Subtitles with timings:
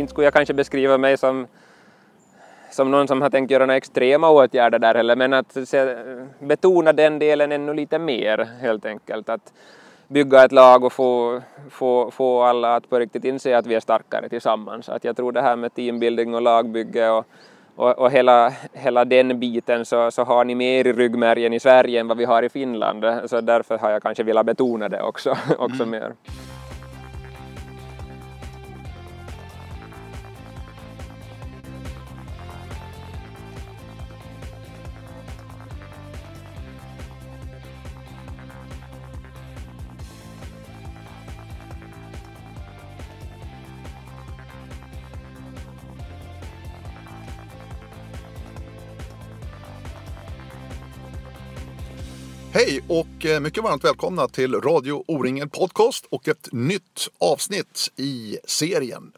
[0.00, 1.46] inte skulle jag kanske beskriva mig som
[2.70, 5.96] som någon som har tänkt göra några extrema åtgärder där heller, men att se,
[6.38, 9.28] betona den delen ännu lite mer helt enkelt.
[9.28, 9.52] Att
[10.08, 13.80] bygga ett lag och få, få, få alla att på riktigt inse att vi är
[13.80, 14.88] starkare tillsammans.
[14.88, 17.26] Att jag tror det här med teambuilding och lagbygge och,
[17.76, 22.00] och, och hela, hela den biten så, så har ni mer i ryggmärgen i Sverige
[22.00, 23.04] än vad vi har i Finland.
[23.26, 25.90] Så därför har jag kanske velat betona det också, också mm.
[25.90, 26.12] mer.
[52.66, 58.38] Hej och eh, mycket varmt välkomna till Radio O-ringen Podcast och ett nytt avsnitt i
[58.44, 59.12] serien.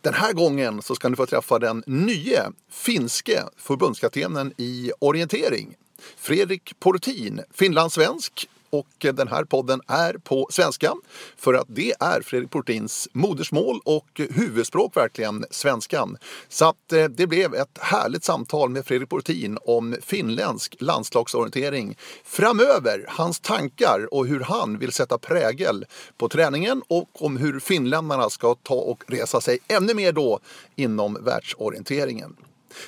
[0.00, 5.74] Den här gången så ska ni få träffa den nye finske förbundskaptenen i orientering.
[6.16, 10.94] Fredrik Portin, finlandssvensk, och den här podden är på svenska
[11.36, 16.16] för att det är Fredrik Portins modersmål och huvudspråk verkligen svenskan.
[16.48, 23.04] Så att eh, det blev ett härligt samtal med Fredrik Portin om finländsk landslagsorientering framöver,
[23.08, 25.84] hans tankar och hur han vill sätta prägel
[26.18, 30.40] på träningen och om hur finländarna ska ta och resa sig ännu mer då
[30.76, 32.36] inom världsorienteringen.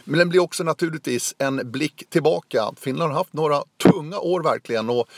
[0.04, 2.72] Men den blir också naturligtvis en blick tillbaka.
[2.80, 5.08] Finland har haft några tunga år verkligen och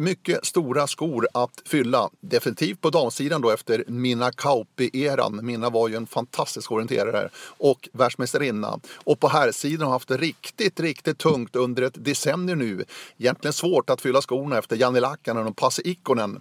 [0.00, 2.10] mycket stora skor att fylla.
[2.20, 5.44] Definitivt på damsidan då efter Minna Kauppi-eran.
[5.46, 8.80] Minna var ju en fantastisk orienterare och världsmästarinna.
[8.94, 12.84] Och på här sidan har haft det riktigt, riktigt tungt under ett decennium nu.
[13.18, 16.40] Egentligen svårt att fylla skorna efter Janne Lakkanen och Pasi Ikonen.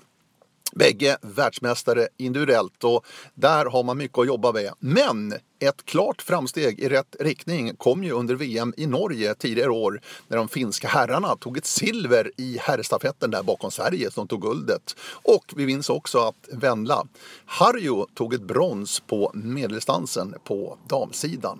[0.75, 4.73] Bägge världsmästare individuellt och där har man mycket att jobba med.
[4.79, 10.01] Men ett klart framsteg i rätt riktning kom ju under VM i Norge tidigare år
[10.27, 14.95] när de finska herrarna tog ett silver i herrstafetten där bakom Sverige som tog guldet.
[15.23, 17.07] Och vi minns också att Venla
[17.45, 21.59] Harjo tog ett brons på medeldistansen på damsidan.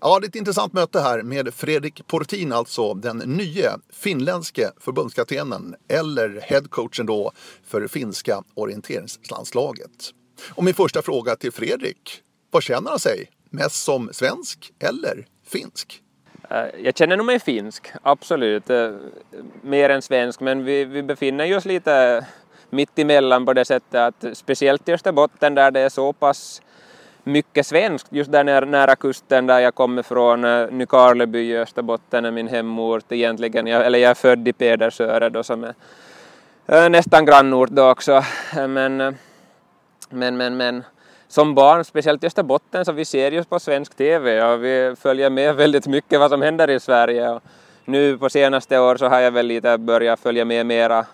[0.00, 5.74] Ja, det är ett intressant möte här med Fredrik Portin, alltså den nye finländske förbundskaptenen
[5.88, 7.32] eller headcoachen då
[7.66, 10.10] för finska orienteringslandslaget.
[10.54, 13.30] Och min första fråga till Fredrik, vad känner han sig?
[13.50, 16.02] Mest som svensk eller finsk?
[16.50, 18.70] Eh, jag känner nog mig finsk, absolut.
[18.70, 18.90] Eh,
[19.62, 22.26] mer än svensk, men vi, vi befinner oss lite
[22.70, 26.62] mitt emellan på det sättet att speciellt i Österbotten där det är så pass
[27.24, 30.44] mycket svenskt just där nära, nära kusten där jag kommer från.
[30.44, 35.28] Eh, Nykarleby i Österbotten är min hemort egentligen, jag, eller jag är född i Pedersöre
[35.28, 35.74] då som är
[36.66, 38.12] eh, nästan grannort då också.
[38.56, 38.96] Eh, men,
[40.10, 40.84] men, men, men
[41.28, 45.30] som barn, speciellt i Österbotten, så vi ser just på svensk TV och vi följer
[45.30, 47.30] med väldigt mycket vad som händer i Sverige.
[47.30, 47.42] Och
[47.84, 51.06] nu på senaste år så har jag väl lite börjat följa med mera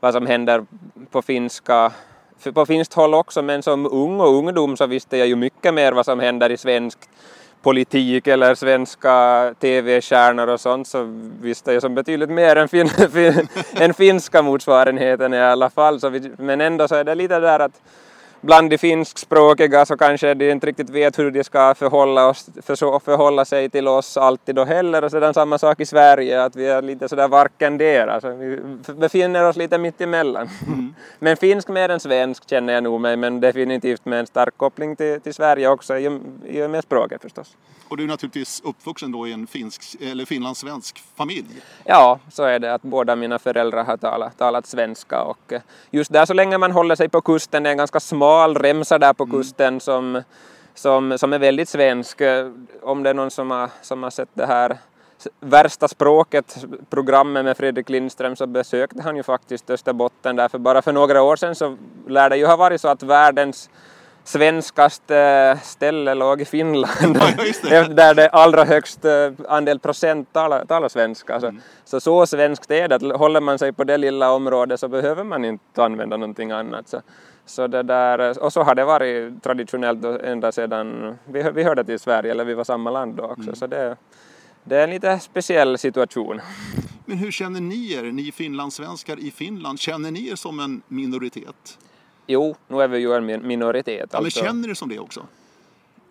[0.00, 0.64] vad som händer
[1.10, 1.92] på finska
[2.54, 5.92] på finskt håll också, men som ung och ungdom så visste jag ju mycket mer
[5.92, 6.98] vad som händer i svensk
[7.62, 11.02] politik eller svenska tv-stjärnor och sånt så
[11.40, 16.00] visste jag som betydligt mer än, fin, fin, än finska motsvarigheten i alla fall.
[16.00, 17.80] Så vi, men ändå så är det lite där att
[18.40, 22.98] bland de finskspråkiga så kanske de inte riktigt vet hur de ska förhålla, oss, för,
[22.98, 26.66] förhålla sig till oss alltid då heller och sedan samma sak i Sverige att vi
[26.66, 28.60] är lite sådär varken där, alltså vi
[28.96, 30.48] befinner oss lite mitt emellan.
[30.66, 30.94] Mm.
[31.18, 34.96] men finsk mer än svensk känner jag nog mig men definitivt med en stark koppling
[34.96, 37.56] till, till Sverige också i, och med språket förstås.
[37.88, 41.62] Och du är naturligtvis uppvuxen då i en finsk, eller finlandssvensk familj?
[41.84, 45.60] Ja, så är det att båda mina föräldrar har talat, talat svenska och eh,
[45.90, 48.98] just där så länge man håller sig på kusten, det är en ganska smal remsa
[48.98, 49.36] där på mm.
[49.36, 49.80] kusten mm.
[49.80, 50.22] som,
[50.74, 52.22] som, som är väldigt svensk.
[52.82, 54.78] Om det är någon som har, som har sett det här
[55.40, 60.92] Värsta språket programmet med Fredrik Lindström så besökte han ju faktiskt Österbotten därför bara för
[60.92, 61.76] några år sedan så
[62.06, 63.70] lär det ju ha varit så att världens
[64.24, 67.18] svenskaste ställe låg i Finland,
[67.70, 71.40] ja, där det allra högst eh, andel procent talar, talar svenska.
[71.40, 71.60] Så, mm.
[71.84, 75.24] så, så svenskt är det, att håller man sig på det lilla området så behöver
[75.24, 76.88] man inte använda någonting annat.
[76.88, 77.00] Så,
[77.46, 81.98] så det där, och så har det varit traditionellt ända sedan vi, vi hörde till
[81.98, 83.42] Sverige, eller vi var samma land då också.
[83.42, 83.54] Mm.
[83.54, 83.96] Så det,
[84.64, 86.40] det är en lite speciell situation.
[87.04, 91.78] Men hur känner ni er, ni finlandssvenskar i Finland, känner ni er som en minoritet?
[92.26, 94.08] Jo, nu är vi ju en minoritet.
[94.12, 94.42] Ja, alltså.
[94.42, 95.26] men känner ni som det också?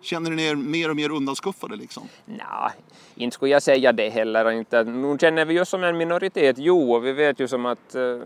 [0.00, 2.08] Känner ni er mer och mer undanskuffade liksom?
[2.24, 2.70] Nej,
[3.14, 4.50] inte skulle jag säga det heller.
[4.50, 4.84] Inte.
[4.84, 8.18] Nu känner vi oss som en minoritet, jo, och vi vet ju som att, eh,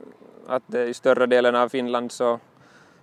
[0.46, 2.40] att i större delen av Finland så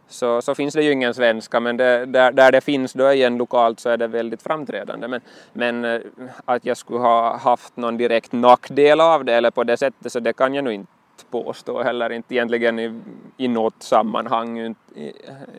[0.07, 3.37] så, så finns det ju ingen svenska, men det, där, där det finns då igen
[3.37, 5.07] lokalt så är det väldigt framträdande.
[5.07, 5.21] Men,
[5.53, 6.01] men eh,
[6.45, 10.19] att jag skulle ha haft någon direkt nackdel av det eller på det sättet så
[10.19, 10.91] det kan jag nog inte
[11.31, 13.01] påstå heller, inte egentligen i,
[13.37, 14.75] i något sammanhang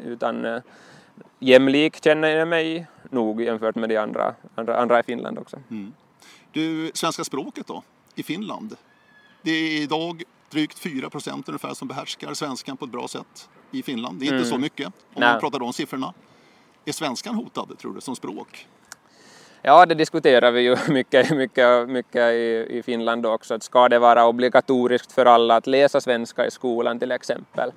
[0.04, 0.60] utan eh,
[1.38, 5.56] jämlik känner jag mig nog jämfört med de andra, andra, andra i Finland också.
[5.70, 5.92] Mm.
[6.52, 7.82] Du, svenska språket då,
[8.14, 8.76] i Finland?
[9.42, 13.82] Det är idag drygt 4 procent ungefär som behärskar svenskan på ett bra sätt i
[13.82, 14.20] Finland.
[14.20, 14.48] Det är inte mm.
[14.48, 15.32] så mycket om Nej.
[15.32, 16.14] man pratar om siffrorna.
[16.84, 18.66] Är svenskan hotad, tror du, som språk?
[19.62, 23.54] Ja, det diskuterar vi ju mycket, mycket, mycket i, i Finland också.
[23.54, 27.72] Att ska det vara obligatoriskt för alla att läsa svenska i skolan till exempel?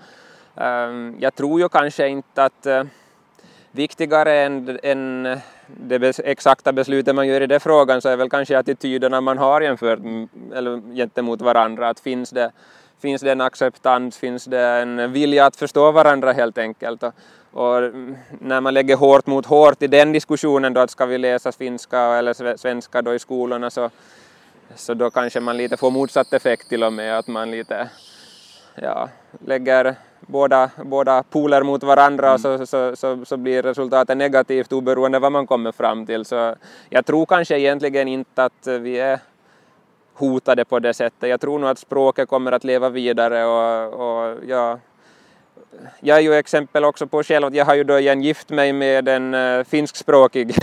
[0.55, 2.83] Um, jag tror ju kanske inte att uh,
[3.71, 8.57] viktigare än, än det exakta beslutet man gör i den frågan så är väl kanske
[8.57, 9.99] attityderna man har jämfört
[10.53, 11.89] eller gentemot varandra.
[11.89, 12.51] Att finns det,
[13.01, 17.03] finns det en acceptans, finns det en vilja att förstå varandra helt enkelt.
[17.03, 17.13] Och,
[17.51, 17.81] och
[18.39, 21.99] när man lägger hårt mot hårt i den diskussionen då att ska vi läsa finska
[21.99, 23.89] eller svenska då i skolorna så,
[24.75, 27.89] så då kanske man lite får motsatt effekt till och med att man lite
[28.75, 29.09] ja,
[29.45, 32.39] lägger båda, båda poler mot varandra mm.
[32.39, 36.25] så, så, så, så, blir resultatet negativt oberoende vad man kommer fram till.
[36.25, 36.55] Så
[36.89, 39.19] jag tror kanske egentligen inte att vi är
[40.21, 41.29] hotade på det sättet.
[41.29, 44.79] Jag tror nog att språket kommer att leva vidare och, och ja,
[45.99, 48.73] jag är ju exempel också på själv att jag har ju då igen gift mig
[48.73, 50.55] med en uh, finskspråkig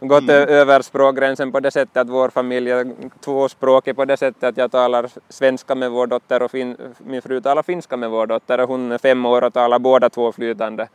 [0.00, 0.48] och gått mm.
[0.48, 4.70] över språkgränsen på det sättet att vår familj är tvåspråkig på det sättet att jag
[4.70, 6.54] talar svenska med vår dotter och
[6.98, 10.10] min fru talar finska med vår dotter och hon är fem år och talar båda
[10.10, 10.88] två flytande.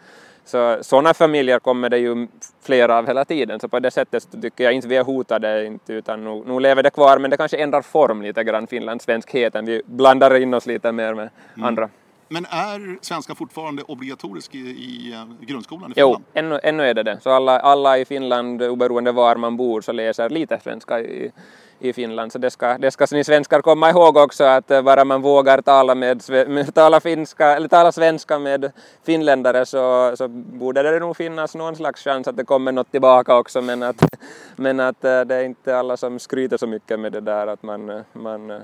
[0.48, 2.28] Så sådana familjer kommer det ju
[2.64, 5.94] flera av hela tiden, så på det sättet tycker jag inte vi är hotade, inte,
[5.94, 9.66] utan nu, nu lever det kvar, men det kanske ändrar form lite grann, finlandssvenskheten.
[9.66, 11.68] Vi blandar in oss lite mer med mm.
[11.68, 11.90] andra.
[12.30, 16.26] Men är svenska fortfarande obligatorisk i, i eh, grundskolan i Finland?
[16.34, 17.20] Jo, ännu, ännu är det det.
[17.24, 21.32] Så alla, alla i Finland, oberoende var man bor, så läser lite svenska i,
[21.80, 22.32] i Finland.
[22.32, 25.62] Så det ska, det ska ni svenskar komma ihåg också att eh, bara man vågar
[25.62, 28.72] tala, med, med, tala, finska, eller tala svenska med
[29.04, 33.36] finländare så, så borde det nog finnas någon slags chans att det kommer något tillbaka
[33.36, 33.62] också.
[33.62, 34.04] Men att,
[34.56, 37.64] men att eh, det är inte alla som skryter så mycket med det där att
[37.64, 38.62] man, man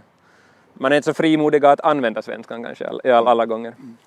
[0.73, 3.71] man är inte så frimodiga att använda svenskan kanske i alla gånger.
[3.71, 3.97] Mm.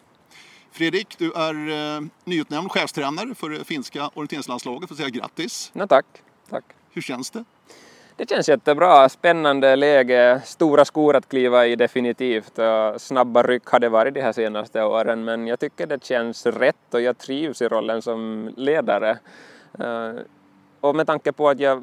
[0.72, 4.88] Fredrik, du är eh, nyutnämnd chefstränare för det finska orienteringslandslaget.
[4.88, 5.70] Får säga grattis!
[5.74, 6.06] No, tack,
[6.50, 6.64] tack!
[6.90, 7.44] Hur känns det?
[8.16, 9.08] Det känns jättebra.
[9.08, 12.58] Spännande läge, stora skor att kliva i definitivt.
[12.96, 16.94] Snabba ryck har det varit de här senaste åren men jag tycker det känns rätt
[16.94, 19.18] och jag trivs i rollen som ledare.
[20.88, 21.82] Och med tanke på att jag,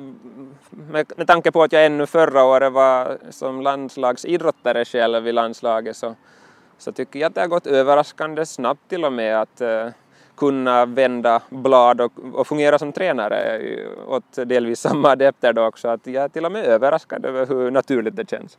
[0.69, 5.95] med, med tanke på att jag ännu förra året var som landslagsidrottare själv i landslaget
[5.95, 6.15] så,
[6.77, 9.87] så tycker jag att det har gått överraskande snabbt till och med att uh,
[10.37, 13.61] kunna vända blad och, och, fungera som tränare
[14.07, 15.87] åt delvis samma adepter då också.
[15.87, 18.57] Att jag är till och med överraskad över hur naturligt det känns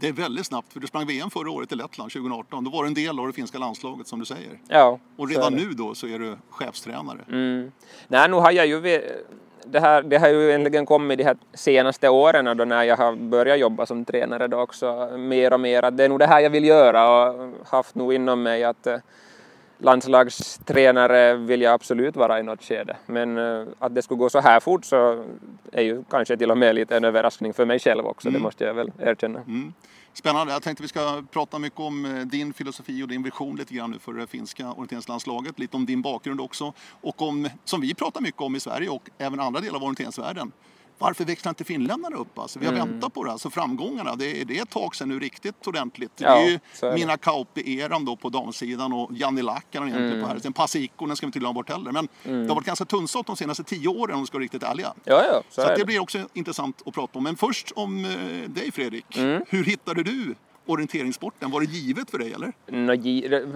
[0.00, 2.64] det är väldigt snabbt, för du sprang VM förra året i Lettland 2018.
[2.64, 4.58] Då var du en del av det finska landslaget som du säger.
[4.68, 4.98] Ja.
[5.16, 7.18] Och redan nu då så är du chefstränare.
[7.28, 7.72] Mm.
[8.08, 9.00] Nej, nu har jag ju...
[9.70, 13.16] Det, här, det har ju egentligen kommit de här senaste åren då när jag har
[13.16, 16.40] börjat jobba som tränare då också mer och mer att det är nog det här
[16.40, 18.96] jag vill göra och haft nog inom mig att eh,
[19.78, 22.96] landslagstränare vill jag absolut vara i något skede.
[23.06, 25.24] Men uh, att det skulle gå så här fort så
[25.72, 28.40] är ju kanske till och med lite en överraskning för mig själv också, mm.
[28.40, 29.38] det måste jag väl erkänna.
[29.38, 29.72] Mm.
[30.12, 30.52] Spännande.
[30.52, 33.90] Jag tänkte vi ska prata mycket om eh, din filosofi och din vision lite grann
[33.90, 35.58] nu för det finska orienteringslandslaget.
[35.58, 39.10] Lite om din bakgrund också och om, som vi pratar mycket om i Sverige och
[39.18, 40.52] även andra delar av orienteringsvärlden,
[40.98, 42.38] varför växlar inte finländarna upp?
[42.38, 42.88] Alltså, vi har mm.
[42.88, 43.32] väntat på det.
[43.32, 46.12] Alltså, framgångarna, det är, det är ett tag sedan nu riktigt ordentligt.
[46.16, 50.26] Ja, det är ju är Mina Kauppi-eran då på damsidan och Janni Lakkanen egentligen mm.
[50.28, 50.40] på här.
[50.40, 51.92] Sen Pasikkonen ska vi inte glömma bort heller.
[51.92, 52.42] Men mm.
[52.42, 54.92] det har varit ganska tunnsått de senaste tio åren om vi ska vara riktigt ärliga.
[55.04, 57.24] Ja, ja, så, så det, det blir också intressant att prata om.
[57.24, 59.16] Men först om eh, dig Fredrik.
[59.16, 59.42] Mm.
[59.48, 60.34] Hur hittade du
[60.66, 61.50] orienteringssporten?
[61.50, 62.52] Var det givet för dig eller?
[62.66, 62.94] No,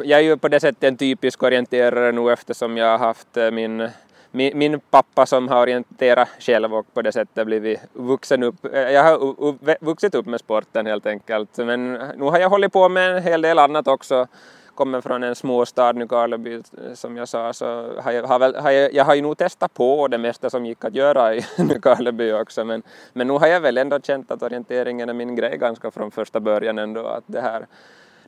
[0.04, 3.50] jag är ju på det sättet en typisk orienterare nu eftersom jag har haft eh,
[3.50, 3.88] min
[4.32, 8.56] min, min, pappa som har orienterat själv och på det sättet blivit vuxen upp.
[8.72, 11.58] Jag har vuxit upp med sporten helt enkelt.
[11.58, 14.26] Men nu har jag hållit på med en hel del annat också.
[14.74, 16.62] Kommer från en småstad, Nykarleby,
[16.94, 19.74] som jag sa, så har jag, har väl, har jag, jag har ju nog testat
[19.74, 22.64] på det mesta som gick att göra i Nykarleby också.
[22.64, 26.10] Men, men nu har jag väl ändå känt att orienteringen är min grej ganska från
[26.10, 27.06] första början ändå.
[27.06, 27.66] Att det här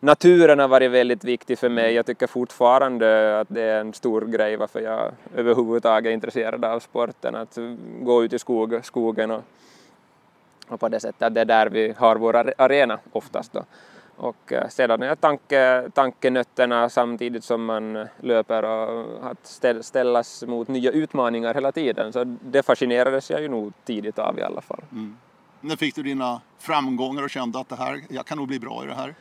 [0.00, 1.94] naturen har varit väldigt viktig för mig.
[1.94, 6.80] Jag tycker fortfarande att det är en stor grej varför jag överhuvudtaget är intresserad av
[6.80, 7.34] sporten.
[7.34, 7.58] Att
[8.00, 9.42] gå ut i skog, skogen och,
[10.68, 13.52] och på det sättet att det är där vi har vår arena oftast.
[13.52, 13.64] Då.
[14.16, 20.90] Och eh, sedan är tanke, tankenötterna samtidigt som man löper och att ställas mot nya
[20.90, 22.12] utmaningar hela tiden.
[22.12, 24.82] Så det fascinerades jag ju nog tidigt av i alla fall.
[24.92, 25.16] Mm.
[25.60, 28.84] När fick du dina framgångar och kände att det här, jag kan nog bli bra
[28.84, 29.14] i det här?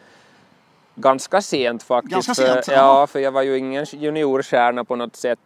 [0.96, 2.14] Ganska sent faktiskt.
[2.14, 5.40] Ganska sent, för, ja, för jag var ju ingen juniorstjärna på något sätt.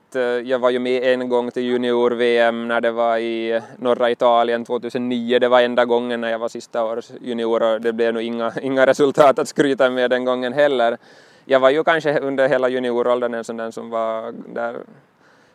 [0.44, 5.39] Jag var ju med en gång till junior-VM när det var i norra Italien 2009.
[5.39, 8.54] Det var enda gången när jag var sista års junior och det blev nog inga,
[8.62, 10.98] inga resultat att skryta med den gången heller.
[11.46, 14.75] Jag var ju kanske under hela junioråldern en sån där som var där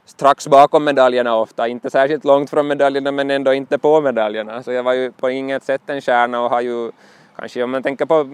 [0.05, 4.63] strax bakom medaljerna ofta, inte särskilt långt från medaljerna men ändå inte på medaljerna.
[4.63, 6.91] Så jag var ju på inget sätt en stjärna och har ju
[7.37, 8.29] kanske om man tänker på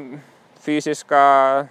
[0.60, 1.66] fysiska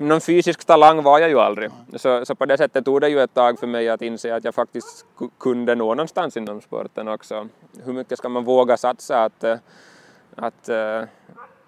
[0.00, 1.70] någon fysisk talang var jag ju aldrig.
[1.96, 4.44] Så, så på det sättet tog det ju ett tag för mig att inse att
[4.44, 5.06] jag faktiskt
[5.40, 7.48] kunde nå någonstans inom sporten också.
[7.84, 9.56] Hur mycket ska man våga satsa att, eh,
[10.36, 11.02] att uh,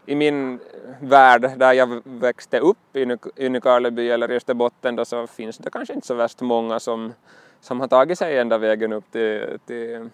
[0.07, 0.61] i min
[1.01, 2.97] värld där jag växte upp
[3.37, 7.13] i Nykarleby eller i Österbotten då så finns det kanske inte så värst många som,
[7.61, 10.09] som har tagit sig ända vägen upp till, till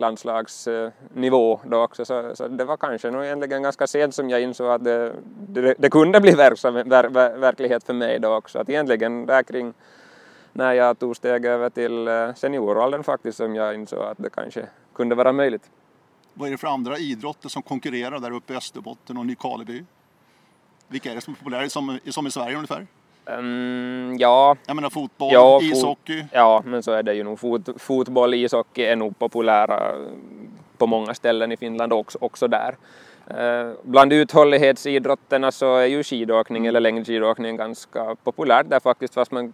[0.00, 2.04] landslagsnivå då också.
[2.04, 5.14] Så, så, det var kanske nog egentligen ganska sent som jag insåg att det,
[5.48, 8.58] det, det kunde bli verksam, ver, ver, verklighet för mig då också.
[8.58, 9.74] Att egentligen där kring
[10.52, 14.66] när jag tog steg över till eh, senioråldern faktiskt som jag insåg att det kanske
[14.94, 15.70] kunde vara möjligt.
[16.34, 19.84] Vad är det för andra idrotter som konkurrerar där uppe i Österbotten och Nykarleby?
[20.88, 22.86] Vilka är det som är populära som, som i Sverige ungefär?
[23.26, 24.56] Um, ja.
[24.66, 26.22] Jag menar fotboll, ja, ishockey.
[26.22, 27.40] Fot ja, men så är det ju nog.
[27.40, 29.94] Fot fotboll, ishockey är nog populära
[30.78, 32.74] på många ställen i Finland också, också där.
[33.30, 39.52] Eh, bland uthållighetsidrotterna så är ju skidåkning eller längdskidåkning ganska populärt där faktiskt fast man,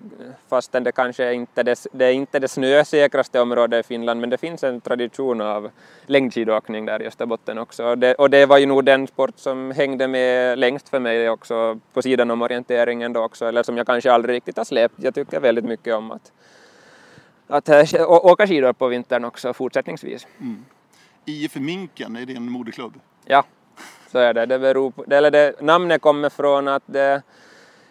[0.48, 4.38] fastän det kanske inte det, det är inte det snösäkraste området i Finland men det
[4.38, 5.70] finns en tradition av
[6.06, 9.70] längdskidåkning där i Österbotten också och det, och det var ju nog den sport som
[9.70, 13.86] hängde med längst för mig också på sidan om orienteringen då också eller som jag
[13.86, 14.94] kanske aldrig riktigt har släppt.
[14.96, 16.32] Jag tycker väldigt mycket om att,
[17.46, 20.26] att äh, åka skidor på vintern också fortsättningsvis.
[20.40, 20.64] Mm.
[21.24, 23.00] IF Minken, är det en moderklubb?
[23.24, 23.44] Ja,
[24.12, 24.46] så är det.
[24.46, 27.22] det, beror på, eller det namnet kommer från att det,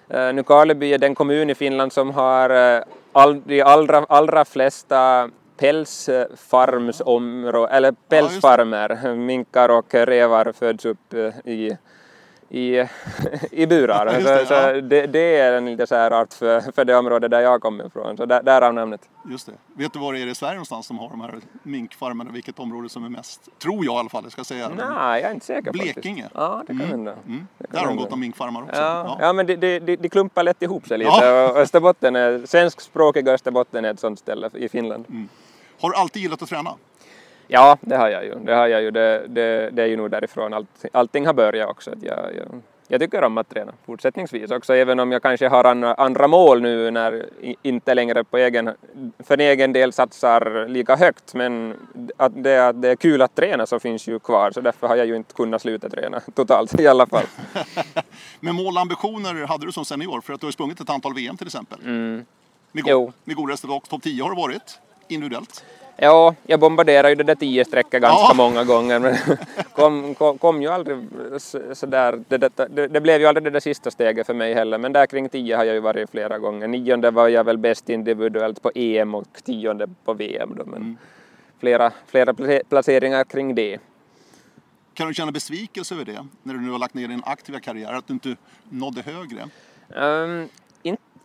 [0.10, 5.30] eh, Nykarleby är den kommun i Finland som har eh, all, de allra, allra flesta
[5.58, 9.16] pälsfarmsområden, eller pälsfarmer.
[9.16, 11.78] Minkar och revar föds upp eh, i
[12.52, 12.88] i,
[13.52, 14.06] i burar.
[14.06, 14.82] Ja, det, så, ja.
[14.82, 18.26] det, det, är en lite särart för, för det område där jag kommer ifrån, så
[18.26, 19.10] där, därav namnet.
[19.30, 19.54] Just det.
[19.74, 22.90] Vet du var det är i Sverige någonstans som har de här minkfarmarna, vilket område
[22.90, 24.70] som är mest, tror jag i alla fall, jag ska säga.
[24.70, 26.24] Nej, jag är inte säker Blekinge.
[26.24, 26.36] Faktiskt.
[26.36, 26.90] Ja, det kan mm.
[26.90, 27.16] hända.
[27.28, 27.48] Mm.
[27.58, 28.82] Där har de gott om minkfarmar också.
[28.82, 29.34] Ja, ja.
[29.34, 31.50] men de, de, de, de, klumpar lätt ihop sig lite ja.
[31.50, 35.06] och Österbotten är, svenskspråkiga Österbotten är ett sånt ställe i Finland.
[35.10, 35.30] Mm.
[35.82, 36.76] Har du alltid gillat att träna?
[37.54, 38.36] Ja, det har jag ju.
[38.36, 38.92] Det, har jag ju.
[38.92, 41.92] Det, det, det är ju nog därifrån allt, allting har börjat också.
[41.92, 45.64] Att jag, jag, jag tycker om att träna fortsättningsvis också, även om jag kanske har
[45.64, 47.26] andra, andra mål nu när
[47.62, 48.74] inte längre på egen,
[49.20, 51.34] för egen del satsar lika högt.
[51.34, 51.74] Men
[52.18, 54.96] att det, att det är kul att träna så finns ju kvar, så därför har
[54.96, 57.26] jag ju inte kunnat sluta träna totalt i alla fall.
[58.40, 60.22] men mål och ambitioner hade du som senior?
[60.22, 61.80] För att du har sprungit ett antal VM till exempel.
[61.84, 62.26] Mm.
[62.72, 65.64] Med, go med god resultat, topp 10 har du varit individuellt.
[65.98, 68.34] Ja, jag bombarderade ju det där tio strecket ganska ja.
[68.34, 69.16] många gånger men
[69.76, 70.98] kom, kom, kom ju aldrig
[71.74, 74.94] sådär, det, det, det, blev ju aldrig det där sista steget för mig heller men
[74.94, 76.68] där kring tio har jag ju varit flera gånger.
[76.68, 80.98] Nionde var jag väl bäst individuellt på EM och tionde på VM då men mm.
[81.60, 82.34] flera, flera
[82.70, 83.80] placeringar kring det.
[84.94, 87.94] Kan du känna besvikelse över det när du nu har lagt ner din aktiva karriär,
[87.94, 88.36] att du inte
[88.70, 89.50] nådde högre?
[89.96, 90.50] Um,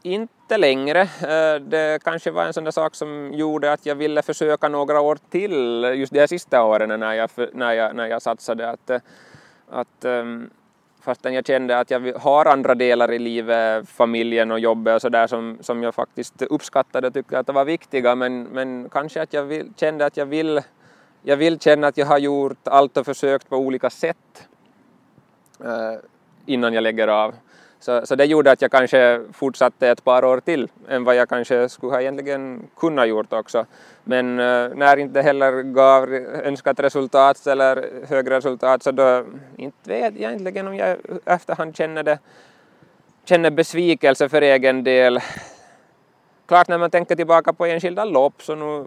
[0.06, 1.00] inte längre.
[1.02, 5.00] Eh, det kanske var en sån där sak som gjorde att jag ville försöka några
[5.00, 8.70] år till just de här sista åren när jag, när jag, när jag satsade.
[8.70, 9.00] Att, eh,
[9.70, 10.50] att, ehm,
[11.00, 15.26] fastän jag kände att jag har andra delar i livet, familjen och jobbet och sådär
[15.26, 19.32] som, som jag faktiskt uppskattade och tyckte att det var viktiga men, men kanske att
[19.32, 20.60] jag vill, kände att jag vill,
[21.22, 24.48] jag vill känna att jag har gjort allt och försökt på olika sätt
[25.64, 26.00] eh,
[26.46, 27.34] innan jag lägger av.
[27.80, 31.28] Så, så det gjorde att jag kanske fortsatte ett par år till än vad jag
[31.28, 33.66] kanske skulle ha egentligen kunnat gjort också.
[34.04, 36.14] Men uh, när inte heller gav
[36.44, 39.24] önskat resultat eller högre resultat så då
[39.56, 42.18] inte vet jag egentligen om jag efterhand känner, det,
[43.24, 45.20] känner besvikelse för egen del.
[46.46, 48.84] Klart när man tänker tillbaka på enskilda lopp så nu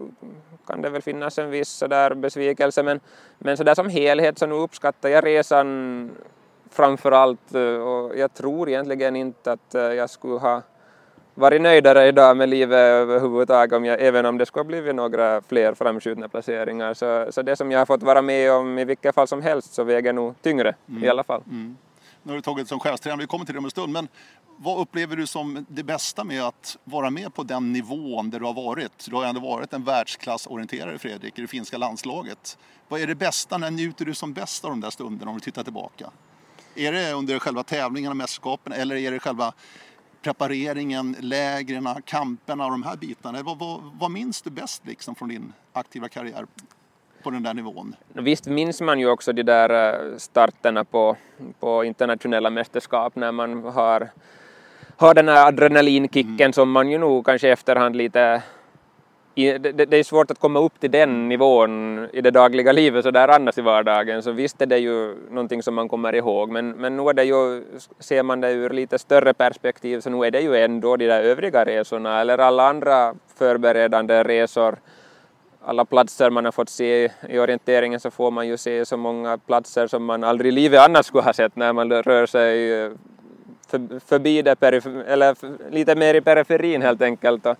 [0.66, 3.00] kan det väl finnas en viss sådär besvikelse men,
[3.38, 6.10] men sådär som helhet så nu uppskattar jag resan
[6.70, 10.62] framför allt eh, och jag tror egentligen inte att eh, jag skulle ha
[11.34, 15.42] varit nöjdare idag med livet överhuvudtaget om jag, även om det skulle ha blivit några
[15.42, 16.94] fler framskjutna placeringar.
[16.94, 19.74] Så, så det som jag har fått vara med om i vilket fall som helst
[19.74, 21.04] så väger nog tyngre mm.
[21.04, 21.42] i alla fall.
[21.46, 21.76] Mm.
[22.22, 23.92] Nu har du tagit som chefstränare, vi kommer till det om en stund.
[23.92, 24.08] Men
[24.56, 28.44] vad upplever du som det bästa med att vara med på den nivån där du
[28.44, 29.06] har varit?
[29.10, 32.58] Du har ändå varit en världsklassorienterare Fredrik i det finska landslaget.
[32.88, 35.40] Vad är det bästa, när njuter du som bäst av de där stunderna om du
[35.40, 36.10] tittar tillbaka?
[36.74, 39.52] Är det under själva tävlingarna, mästerskapen eller är det själva
[40.22, 43.42] prepareringen, lägren, kamperna och de här bitarna?
[43.42, 46.46] Vad, vad, vad minns du bäst liksom från din aktiva karriär
[47.22, 47.96] på den där nivån?
[48.12, 51.16] Visst minns man ju också de där eh, starterna på,
[51.60, 54.10] på internationella mästerskap när man har,
[54.96, 56.52] har den här adrenalinkicken mm.
[56.52, 58.42] som man ju nog kanske efterhand lite
[59.48, 63.28] det, är svårt att komma upp till den nivån i det dagliga livet så där
[63.28, 64.22] annars i vardagen.
[64.22, 67.24] Så visst är det ju någonting som man kommer ihåg men, men nu är det
[67.24, 67.62] ju,
[67.98, 71.22] ser man det ur lite större perspektiv så nu är det ju ändå de där
[71.22, 74.76] övriga resorna eller alla andra förberedande resor.
[75.64, 79.38] Alla platser man har fått se i orienteringen så får man ju se så många
[79.38, 82.90] platser som man aldrig i livet annars skulle ha sett när man rör sig
[84.06, 84.62] förbi det
[85.06, 85.36] eller
[85.70, 87.56] lite mer i periferin helt enkelt och,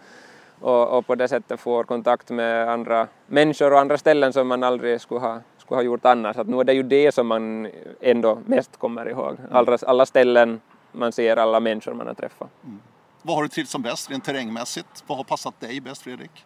[0.60, 4.62] och, och, på det sättet får kontakt med andra människor och andra ställen som man
[4.62, 6.36] aldrig skulle ha, skulle ha gjort annars.
[6.36, 7.68] Att nu är det ju det som man
[8.00, 9.36] ändå mest kommer ihåg.
[9.38, 9.52] Mm.
[9.52, 10.60] Alla, alla ställen
[10.92, 12.48] man ser, alla människor man har träffat.
[12.64, 12.80] Mm.
[13.22, 15.04] Vad har du trivts som bäst rent terrängmässigt?
[15.06, 16.44] Vad har passat dig bäst Fredrik?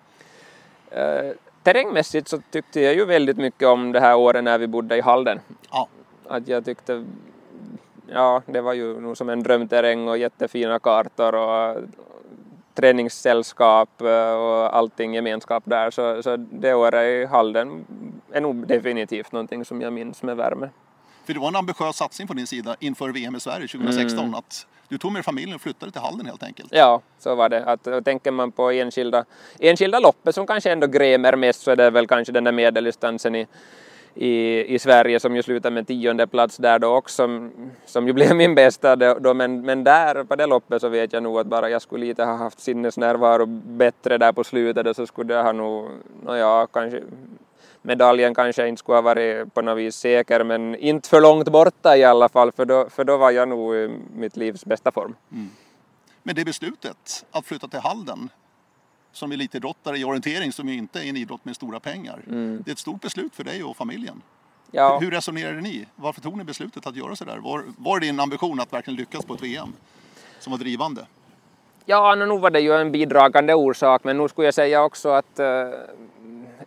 [0.92, 4.96] Uh, terrängmässigt så tyckte jag ju väldigt mycket om det här året när vi bodde
[4.96, 5.40] i Halden.
[5.70, 5.88] Ja.
[6.28, 7.04] Att jag tyckte,
[8.06, 11.76] ja det var ju nog som en drömterräng och jättefina kartor och
[12.74, 17.84] träningssällskap eh, och allting gemenskap där så, så det året i Halden
[18.32, 20.68] är nog definitivt någonting som jag minns med värme.
[21.24, 24.34] För det var en ambitiös satsning på din sida inför VM i Sverige 2016 mm.
[24.34, 26.68] att du tog med familjen och flyttade till Halden helt enkelt.
[26.72, 27.64] Ja, så var det.
[27.64, 29.24] Att, tänker man på enskilda,
[29.58, 33.34] enskilda loppet som kanske ändå grämer mest så är det väl kanske den där medeldistansen
[33.34, 33.46] i,
[34.14, 37.52] i, i Sverige som ju slutade med tionde plats där då också, som,
[37.86, 41.22] som ju blev min bästa då, men, men där på det loppet så vet jag
[41.22, 45.34] nog att bara jag skulle lite ha haft sinnesnärvaro bättre där på slutet så skulle
[45.34, 45.88] jag ha nog,
[46.24, 47.02] nåja, kanske
[47.82, 51.96] medaljen kanske inte skulle ha varit på något vis säker men inte för långt borta
[51.96, 55.14] i alla fall för då, för då var jag nog i mitt livs bästa form.
[55.32, 55.50] Mm.
[56.22, 58.28] Men det beslutet att flytta till Halden
[59.14, 62.20] som elitidrottare i orientering som ju inte är en idrott med stora pengar.
[62.26, 62.62] Mm.
[62.64, 64.22] Det är ett stort beslut för dig och familjen.
[64.70, 64.98] Ja.
[64.98, 65.86] Hur resonerade ni?
[65.96, 67.38] Varför tog ni beslutet att göra sådär?
[67.38, 69.72] Var, var din ambition att verkligen lyckas på ett VM
[70.38, 71.06] som var drivande?
[71.84, 75.38] Ja, nog var det ju en bidragande orsak, men nu skulle jag säga också att
[75.38, 75.46] äh,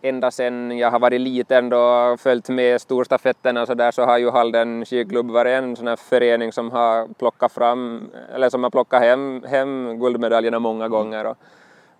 [0.02, 4.32] ända sedan jag har varit liten och följt med storstafetterna så där så har ju
[4.32, 9.02] Halden skiklubb varit en sån här förening som har plockat fram, eller som har plockat
[9.02, 11.26] hem, hem guldmedaljerna många gånger.
[11.26, 11.38] Och,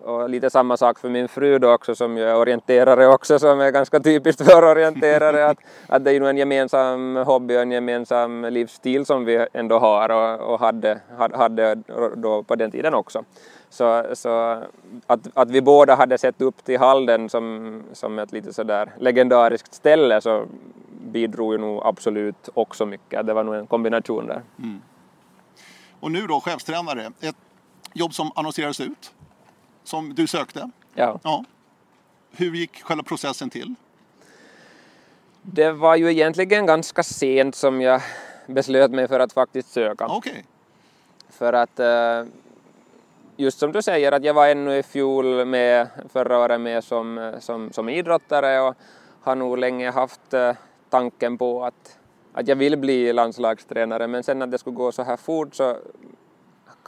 [0.00, 3.60] och lite samma sak för min fru då också som ju är orienterare också som
[3.60, 7.72] är ganska typiskt för orienterare att, att det är ju en gemensam hobby och en
[7.72, 11.00] gemensam livsstil som vi ändå har och, och hade,
[11.34, 11.74] hade
[12.16, 13.24] då på den tiden också.
[13.70, 14.62] Så, så
[15.06, 19.74] att, att vi båda hade sett upp till Halden som, som ett lite sådär legendariskt
[19.74, 20.44] ställe så
[21.12, 23.26] bidrog ju nog absolut också mycket.
[23.26, 24.42] Det var nog en kombination där.
[24.58, 24.80] Mm.
[26.00, 27.36] Och nu då chefstränare, ett
[27.92, 29.12] jobb som annonserades ut
[29.88, 30.70] som du sökte.
[30.94, 31.20] Ja.
[31.22, 31.44] ja.
[32.30, 33.74] Hur gick själva processen till?
[35.42, 38.02] Det var ju egentligen ganska sent som jag
[38.46, 40.08] beslöt mig för att faktiskt söka.
[40.08, 40.42] Okay.
[41.28, 42.24] För att eh,
[43.36, 47.34] just som du säger att jag var ännu i fjol med förra året med som,
[47.40, 48.74] som, som idrottare och
[49.22, 50.52] har nog länge haft eh,
[50.90, 51.98] tanken på att,
[52.32, 55.76] att jag vill bli landslagstränare men sen att det skulle gå så här fort så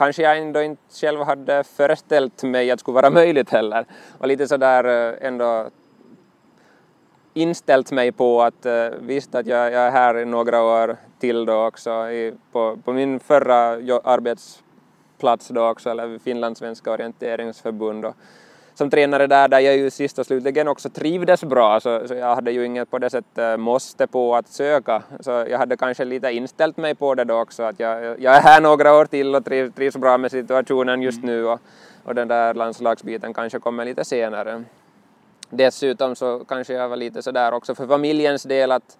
[0.00, 3.84] kanske jag ändå inte själv hade föreställt mig att det skulle vara möjligt heller.
[4.18, 5.70] Och lite sådär eh, ändå
[7.34, 11.44] inställt mig på att eh, visst att jag, jag, är här i några år till
[11.44, 13.56] då också i, på, på min förra
[14.04, 18.04] arbetsplats då också, eller Finlandssvenska orienteringsförbund.
[18.04, 18.14] Och,
[18.74, 22.34] som tränare där, där jag ju sist och slutligen också trivdes bra, så, så, jag
[22.34, 25.02] hade ju inget på det sättet måste på att söka.
[25.20, 28.40] Så jag hade kanske lite inställt mig på det då också, att jag, jag är
[28.40, 31.60] här några år till och trivs, trivs bra med situationen just nu och,
[32.04, 34.64] och den där landslagsbiten kanske kommer lite senare.
[35.50, 38.98] Dessutom så kanske jag var lite sådär också för familjens del att,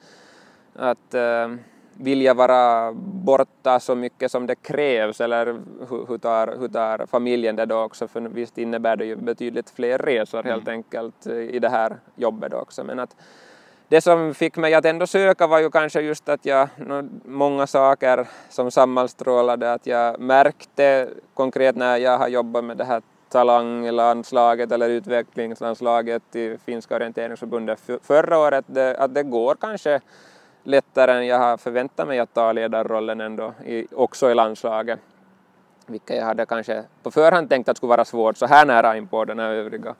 [0.74, 1.56] att uh,
[2.00, 2.92] vilja vara
[3.24, 5.46] borta så mycket som det krävs eller
[5.90, 9.70] hur, hur, tar, hur tar familjen det då också för visst innebär det ju betydligt
[9.70, 10.74] fler resor helt mm.
[10.74, 13.16] enkelt i det här jobbet också men att
[13.88, 16.68] det som fick mig att ändå söka var ju kanske just att jag,
[17.24, 23.02] många saker som sammanstrålade, att jag märkte konkret när jag har jobbat med det här
[23.28, 28.64] talanglandslaget eller utvecklingslandslaget i finska orienteringsförbundet förra året,
[28.98, 30.00] att det går kanske
[30.62, 34.98] lättare än jag har förväntat mig att ta ledarrollen ändå, i, också i landslaget.
[35.86, 39.06] Vilket jag hade kanske på förhand tänkt att skulle vara svårt så här nära in
[39.06, 39.94] på den här övriga,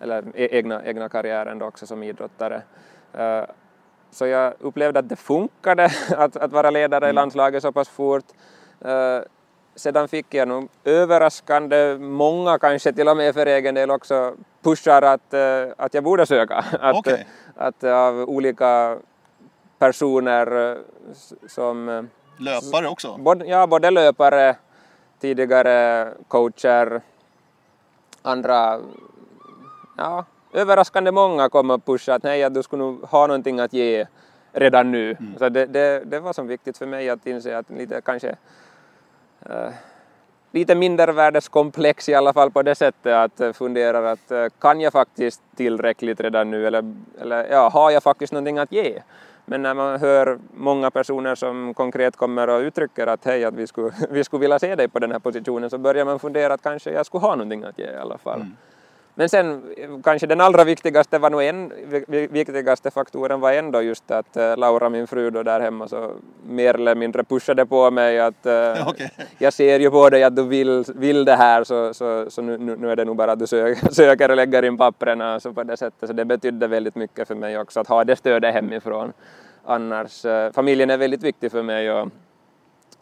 [0.00, 2.62] eller e, egna, egna karriären då också som idrottare.
[3.18, 3.44] Uh,
[4.10, 7.14] så jag upplevde att det funkade att, att vara ledare i mm.
[7.14, 8.24] landslaget så pass fort.
[8.84, 9.20] Uh,
[9.74, 15.02] sedan fick jag nog överraskande många, kanske till och med för egen del också, pushar
[15.02, 16.54] att, uh, att jag borde söka.
[16.80, 17.24] Att, okay.
[17.56, 18.98] att av olika
[19.78, 20.78] personer
[21.48, 22.08] som...
[22.38, 23.16] Löpare också?
[23.18, 24.56] Både, ja, både löpare,
[25.20, 27.00] tidigare coacher,
[28.22, 28.80] andra
[29.96, 34.06] ja, överraskande många kom och pushade att nej, du skulle nog ha någonting att ge
[34.52, 35.16] redan nu.
[35.20, 35.38] Mm.
[35.38, 38.36] Så det, det, det, var som viktigt för mig att inse att lite kanske
[39.40, 39.70] äh,
[40.52, 46.20] lite mindervärdeskomplex i alla fall på det sättet att fundera att kan jag faktiskt tillräckligt
[46.20, 49.02] redan nu eller, eller ja, har jag faktiskt någonting att ge?
[49.48, 53.66] Men när man hör många personer som konkret kommer och uttrycker att hej, att vi
[53.66, 56.62] skulle, vi skulle vilja se dig på den här positionen så börjar man fundera att
[56.62, 58.40] kanske jag skulle ha någonting att ge i alla fall.
[58.40, 58.56] Mm.
[59.18, 59.62] Men sen
[60.04, 61.72] kanske den allra viktigaste var nog en,
[62.30, 66.12] viktigaste faktoren var ändå just att uh, Laura, min fru då där hemma, så
[66.46, 69.08] mer eller mindre pushade på mig att uh, okay.
[69.38, 72.58] jag ser ju på dig att du vill, vill det här så, så, så nu,
[72.58, 75.62] nu är det nog bara att du söker, söker och lägger in papperna så på
[75.62, 76.08] det sättet.
[76.08, 79.12] Så det betydde väldigt mycket för mig också att ha det stödet hemifrån.
[79.64, 82.08] Annars, uh, familjen är väldigt viktig för mig och,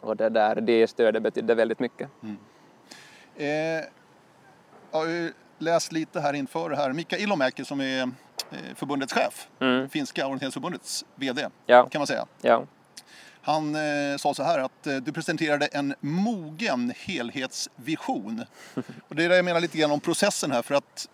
[0.01, 2.09] och det där, det stödet betydde väldigt mycket.
[2.23, 2.37] Mm.
[3.35, 3.85] Eh,
[5.57, 6.93] läst lite här inför det här.
[6.93, 9.89] Mika Ilomäki som är eh, förbundets chef, mm.
[9.89, 11.89] finska orienteringsförbundets VD ja.
[11.89, 12.25] kan man säga.
[12.41, 12.63] Ja.
[13.41, 18.45] Han eh, sa så här att eh, du presenterade en mogen helhetsvision.
[19.07, 21.07] Och det är det jag menar lite grann om processen här för att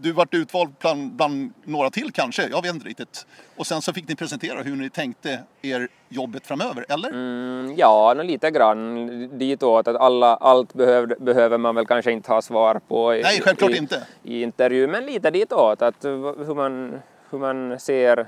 [0.00, 3.26] du vart utvald bland, bland, några till kanske, jag vet inte riktigt.
[3.56, 7.08] Och sen så fick ni presentera hur ni tänkte er jobbet framöver, eller?
[7.08, 12.42] Mm, ja, lite grann ditåt att alla, allt behöver, behöver man väl kanske inte ha
[12.42, 14.06] svar på i, Nej, självklart i, inte.
[14.22, 18.26] i intervju, men lite ditåt att hur man, hur man ser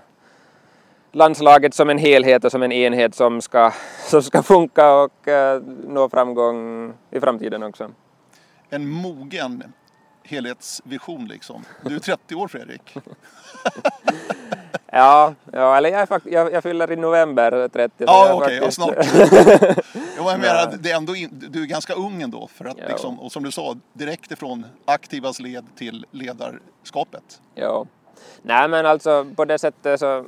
[1.12, 3.72] landslaget som en helhet och som en enhet som ska,
[4.08, 7.90] som ska funka och uh, nå framgång i framtiden också.
[8.70, 9.62] En mogen
[10.24, 11.64] helhetsvision liksom.
[11.84, 12.96] Du är 30 år Fredrik.
[14.86, 17.94] ja, ja, eller jag, fakt- jag, jag fyller i november 30.
[17.98, 18.78] Ja, okej, okay, faktiskt...
[18.78, 19.76] ja, snart.
[20.18, 22.48] jo, jag menar, det är ändå in, du är ganska ung ändå.
[22.54, 27.40] För att, liksom, och som du sa, direkt ifrån aktivas led till ledarskapet.
[27.54, 27.86] Ja.
[28.42, 30.24] Nej, men alltså på det sättet så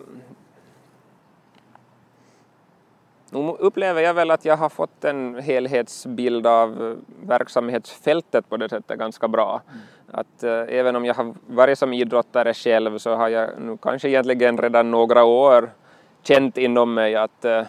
[3.35, 8.99] Nu upplever jag väl att jag har fått en helhetsbild av verksamhetsfältet på det sättet
[8.99, 9.63] ganska bra.
[9.69, 9.81] Mm.
[10.13, 14.09] Att äh, även om jag har varit som idrottare själv så har jag nu kanske
[14.09, 15.71] egentligen redan några år
[16.23, 17.63] känt inom mig att äh,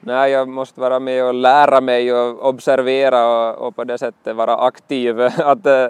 [0.00, 4.36] nej, jag måste vara med och lära mig och observera och, och på det sättet
[4.36, 5.20] vara aktiv.
[5.38, 5.88] att, äh,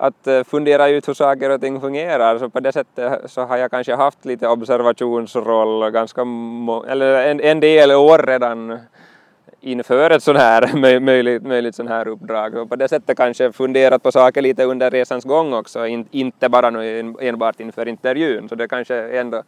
[0.00, 2.38] att eh, fundera ut hur saker och ting fungerar.
[2.38, 6.20] Så på det sättet så har jag kanske haft lite observationsroll ganska
[6.88, 8.78] eller en, en del år redan
[9.60, 12.54] inför ett sådant här möjligt, möjligt sån här uppdrag.
[12.54, 16.48] Och på det sättet kanske funderat på saker lite under resans gång också, In, inte
[16.48, 18.48] bara nu enbart inför intervjun.
[18.48, 19.42] Så det kanske ändå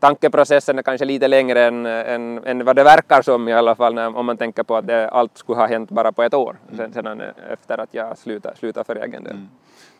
[0.00, 3.94] tankeprocessen är kanske lite längre än, än, än, vad det verkar som i alla fall
[3.94, 6.56] när, om man tänker på att det, allt skulle ha hänt bara på ett år
[6.72, 6.92] mm.
[6.92, 9.32] sedan efter att jag slutade, slutade för egen del.
[9.32, 9.48] Mm.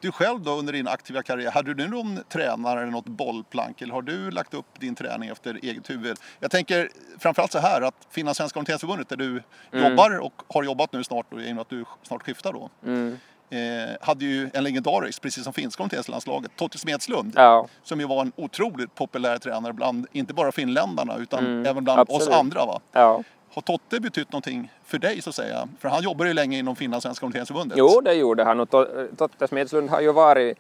[0.01, 3.95] Du själv då under din aktiva karriär, hade du någon tränare eller något bollplank eller
[3.95, 6.17] har du lagt upp din träning efter eget huvud?
[6.41, 9.91] Jag tänker framförallt så här att Finlandssvenska orienteringsförbundet där du mm.
[9.91, 12.71] jobbar och har jobbat nu snart och i och med att du snart skiftar då.
[12.87, 13.19] Mm
[13.51, 13.59] eh,
[14.01, 17.33] hade ju en legendarisk, precis som finska orienteringslandslaget, Totte Smedslund.
[17.37, 17.69] Ja.
[17.83, 22.01] Som ju var en otroligt populär tränare bland, inte bara finländarna, utan mm, även bland
[22.01, 22.29] absolut.
[22.29, 22.67] oss andra.
[22.67, 22.81] Va?
[22.93, 23.23] Ja.
[23.55, 25.69] Har Totte betytt någonting för dig så att säga?
[25.79, 27.79] För han jobbade ju länge inom Finlandssvenska orienteringsförbundet.
[27.79, 28.71] Jo, det gjorde han och
[29.17, 30.59] Totte Smedslund har ju varit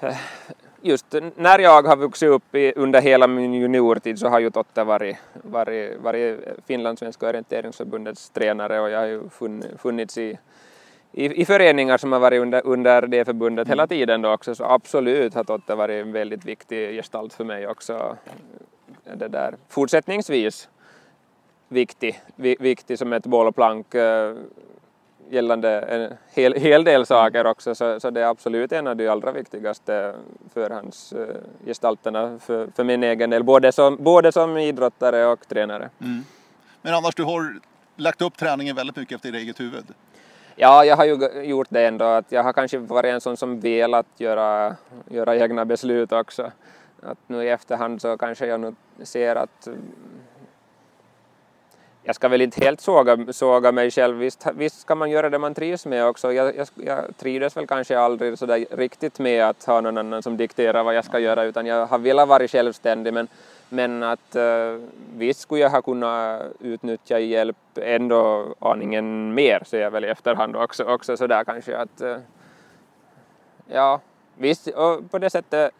[0.00, 0.16] eh,
[0.80, 4.84] just när jag har vuxit upp i, under hela min juniortid så har ju Totte
[4.84, 9.22] varit, varit, varit Finlandssvenska orienteringsförbundets tränare och jag har ju
[9.78, 10.38] funnits i
[11.16, 13.88] i, i föreningar som har varit under, under det förbundet hela mm.
[13.88, 18.16] tiden då också så absolut har Totte varit en väldigt viktig gestalt för mig också.
[19.14, 19.54] Det där.
[19.68, 20.68] Fortsättningsvis
[21.68, 24.36] viktig, viktig som ett bollplank äh,
[25.30, 29.08] gällande en hel, hel del saker också så, så det är absolut en av de
[29.08, 30.14] allra viktigaste
[30.54, 35.90] förhandsgestalterna för, för min egen del, både som, både som idrottare och tränare.
[36.00, 36.24] Mm.
[36.82, 37.60] Men annars, du har
[37.96, 39.84] lagt upp träningen väldigt mycket efter eget huvud?
[40.58, 42.04] Ja, jag har ju gjort det ändå.
[42.04, 44.76] Att jag har kanske varit en sån som velat göra,
[45.08, 46.52] göra egna beslut också.
[47.02, 49.80] att nu i efterhand så kanske jag nu ser att mm,
[52.02, 55.38] jag ska väl inte helt såga, såga mig själv, visst, visst ska man göra det
[55.38, 56.32] man trivs med också.
[56.32, 60.22] Jag, jag, jag trivdes väl kanske aldrig så där riktigt med att ha någon annan
[60.22, 63.28] som dikterar vad jag ska göra utan jag har velat vara självständig men,
[63.68, 64.80] men att uh,
[65.16, 70.56] visst skulle jag ha kunnat utnyttja hjälp ändå aningen mer ser jag väl i efterhand
[70.56, 72.16] också, också sådär kanske att uh,
[73.66, 74.00] ja
[74.36, 75.72] visst och på det sättet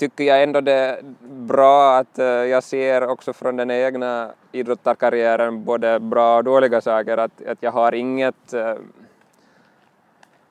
[0.00, 5.64] tycker jag ändå det är bra att uh, jag ser också från den egna idrottarkarriären
[5.64, 7.16] både bra och dåliga saker.
[7.16, 8.74] Att, att jag har inget uh,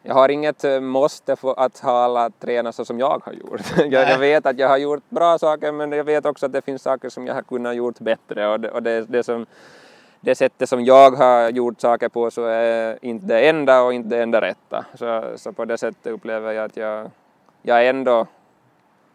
[0.04, 3.62] jag har inget uh, måste för att ha alla träna så som jag har gjort.
[3.78, 6.62] jag, jag, vet att jag har gjort bra saker men jag vet också att det
[6.62, 9.46] finns saker som jag har kunnat gjort bättre och det, och det, det som
[10.22, 14.10] det sättet som jag har gjort saker på så är inte det enda och inte
[14.10, 14.86] det enda rätta.
[14.94, 17.12] Så, så på det sättet upplever jag att jag,
[17.62, 18.28] jag ändå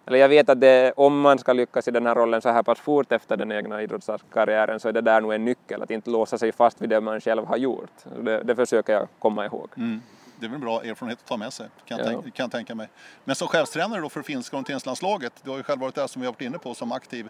[0.07, 2.63] eller jag vet att det, om man ska lyckas i den här rollen så här
[2.63, 6.11] pass fort efter den egna idrottskarriären så är det där nog en nyckel, att inte
[6.11, 7.91] låsa sig fast vid det man själv har gjort.
[8.21, 9.69] Det, det försöker jag komma ihåg.
[9.77, 10.01] Mm.
[10.41, 12.05] Det är väl en bra erfarenhet att ta med sig, kan, ja.
[12.05, 12.89] tänka, kan jag tänka mig.
[13.25, 16.27] Men som chefstränare då för finska orienteringslandslaget, du har ju själv varit där som vi
[16.27, 17.29] har varit inne på som aktiv.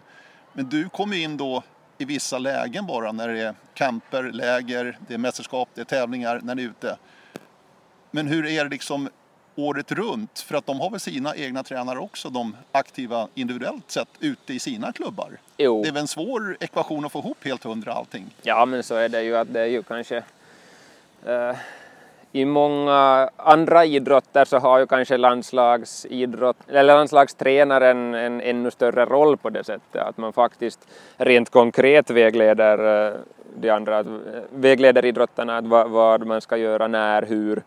[0.53, 1.63] Men du kommer in då
[1.97, 6.39] i vissa lägen bara när det är camper, läger, det är mästerskap, det är tävlingar,
[6.43, 6.97] när ni är ute.
[8.11, 9.09] Men hur är det liksom
[9.55, 10.39] året runt?
[10.39, 14.59] För att de har väl sina egna tränare också, de aktiva individuellt sett ute i
[14.59, 15.37] sina klubbar?
[15.57, 15.83] Jo.
[15.83, 18.35] Det är väl en svår ekvation att få ihop helt hundra allting?
[18.41, 20.17] Ja, men så är det ju att det är ju kanske
[21.27, 21.55] uh,
[22.35, 29.37] i många andra idrotter så har ju kanske landslagsidrott, eller landslagstränaren en ännu större roll
[29.37, 30.01] på det sättet.
[30.01, 33.13] Att man faktiskt rent konkret vägleder eh,
[33.55, 34.05] de andra, eh,
[34.49, 37.63] vägleder idrottarna att vad, vad man ska göra, när, hur.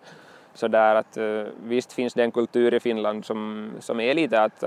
[0.55, 4.43] Så där att eh, visst finns det en kultur i Finland som, som är lite
[4.43, 4.65] att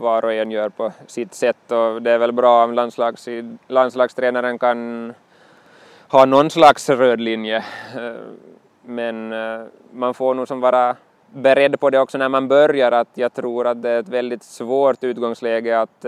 [0.00, 1.72] var och en gör på sitt sätt.
[1.72, 3.28] Och det är väl bra om landslags,
[3.68, 5.14] landslagstränaren kan
[6.08, 7.64] ha någon slags röd linje
[8.86, 9.34] men
[9.92, 10.96] man får nog som vara
[11.34, 14.42] beredd på det också när man börjar att jag tror att det är ett väldigt
[14.42, 16.06] svårt utgångsläge att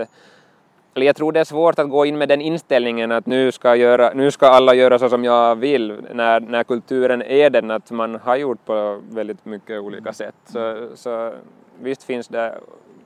[0.99, 3.77] eller jag tror det är svårt att gå in med den inställningen att nu ska,
[3.77, 7.91] göra, nu ska alla göra så som jag vill när, när kulturen är den att
[7.91, 10.35] man har gjort på väldigt mycket olika sätt.
[10.45, 11.33] Så, så
[11.81, 12.55] visst finns det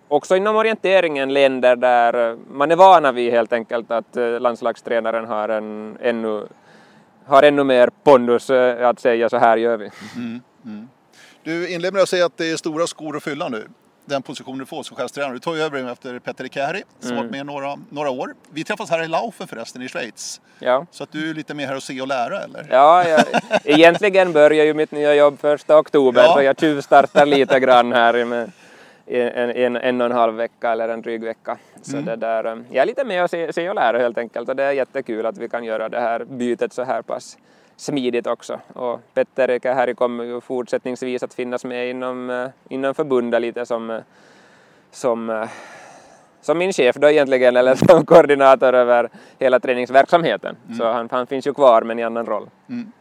[0.09, 5.49] också inom orienteringen länder där man är vana vid helt enkelt att eh, landslagstränaren har
[5.49, 6.47] en ännu,
[7.27, 9.91] har ännu mer pondus eh, att säga så här gör vi.
[10.17, 10.89] Mm, mm.
[11.45, 13.69] Du inleder med att säga att det är stora skor att fylla nu
[14.05, 15.33] den positionen du får som chefstränare.
[15.33, 17.23] Du tar ju över efter Petter Ikari som mm.
[17.23, 18.35] varit med några, några år.
[18.51, 20.41] Vi träffas här i Laufen förresten i Schweiz.
[20.59, 20.87] Ja.
[20.91, 22.67] Så att du är lite mer här att se och lära eller?
[22.71, 23.25] Ja, jag,
[23.65, 26.35] egentligen börjar ju mitt nya jobb första oktober ja.
[26.35, 28.53] så jag tjuvstartar lite grann här med
[29.07, 31.59] en, en, en och en halv vecka eller en dryg vecka.
[31.83, 32.05] Så mm.
[32.05, 34.65] det där, jag är lite med och se, se och lära helt enkelt och det
[34.65, 37.39] är jättekul att vi kan göra det här bytet så här pass
[37.77, 38.61] smidigt också.
[38.73, 43.91] Och Petter Ekahäri kommer ju fortsättningsvis att finnas med inom, eh, inom förbundet lite som,
[43.91, 44.01] eh,
[44.91, 45.49] som, eh,
[46.41, 50.57] som min chef då egentligen, eller som koordinator över hela träningsverksamheten.
[50.67, 50.79] Mm.
[50.79, 52.51] Så han, han finns ju kvar men i annan roll.
[52.69, 52.93] Mm.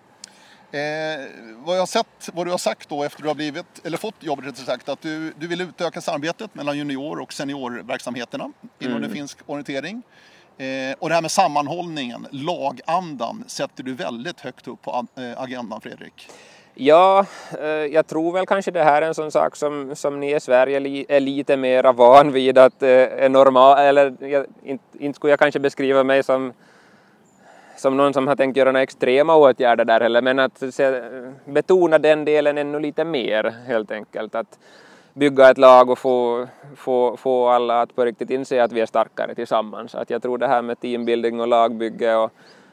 [0.74, 1.26] Eh,
[1.66, 4.16] vad jag har sett, vad du har sagt då efter du har blivit, eller fått
[4.20, 9.12] jobbet rättare sagt, att du, du vill utöka samarbetet mellan junior och seniorverksamheterna inom mm.
[9.12, 10.02] finsk orientering.
[10.58, 15.82] Eh, och det här med sammanhållningen, lagandan, sätter du väldigt högt upp på eh, agendan
[15.82, 16.30] Fredrik.
[16.74, 17.26] Ja,
[17.62, 20.40] eh, jag tror väl kanske det här är en sån sak som, som ni i
[20.40, 25.40] Sverige är lite mer van vid att är normal, eller jag, inte, inte skulle jag
[25.40, 26.54] kanske beskriva mig som
[27.82, 31.02] som någon som har tänkt göra några extrema åtgärder där heller, men att se,
[31.46, 34.36] betona den delen ännu lite mer helt enkelt.
[34.36, 34.60] Att,
[35.14, 38.86] bygga ett lag och få, få, få alla att på riktigt inse att vi är
[38.86, 39.96] starkare tillsammans.
[39.96, 42.32] Att jag tror det här med teambuilding och lagbygge och,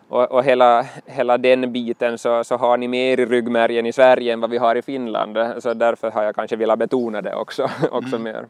[0.09, 4.33] och, och hela, hela den biten så, så har ni mer i ryggmärgen i Sverige
[4.33, 5.39] än vad vi har i Finland.
[5.59, 8.23] Så därför har jag kanske velat betona det också, också mm.
[8.23, 8.47] mer.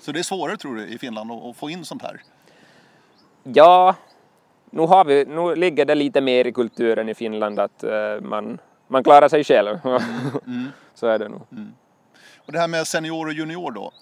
[0.00, 2.20] Så det är svårare tror du i Finland att få in sånt här?
[3.42, 3.94] Ja,
[4.74, 8.58] nu, har vi, nu ligger det lite mer i kulturen i Finland att uh, man,
[8.88, 9.78] man klarar sig själv.
[10.46, 10.68] Mm.
[10.94, 11.42] så är det nog.
[11.52, 11.72] Mm.
[12.36, 13.92] Och det här med senior och junior då.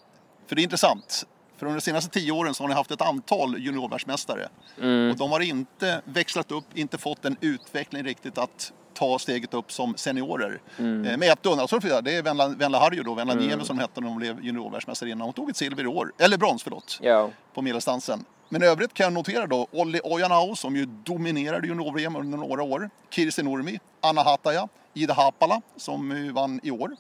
[0.47, 1.27] För det är intressant.
[1.57, 4.49] För under de senaste tio åren så har ni haft ett antal juniorvärldsmästare.
[4.81, 5.11] Mm.
[5.11, 9.73] Och de har inte växlat upp, inte fått en utveckling riktigt att ta steget upp
[9.73, 10.61] som seniorer.
[10.79, 11.05] Mm.
[11.05, 13.47] Eh, med ett undantag, det är Venla, Venla Harju då, Venla mm.
[13.47, 15.25] Niemi som hette när hon blev juniorvärldsmästare innan.
[15.25, 17.31] Hon tog ett silver i år, eller brons förlåt, ja.
[17.55, 18.25] på medeldistansen.
[18.53, 22.63] Men i övrigt kan jag notera då Olli Ojanau som ju dominerade junior-VM under några
[22.63, 22.91] år.
[23.11, 26.97] Kirsi Nurmi, Anna Hataja, Ida Hapala som vann i år.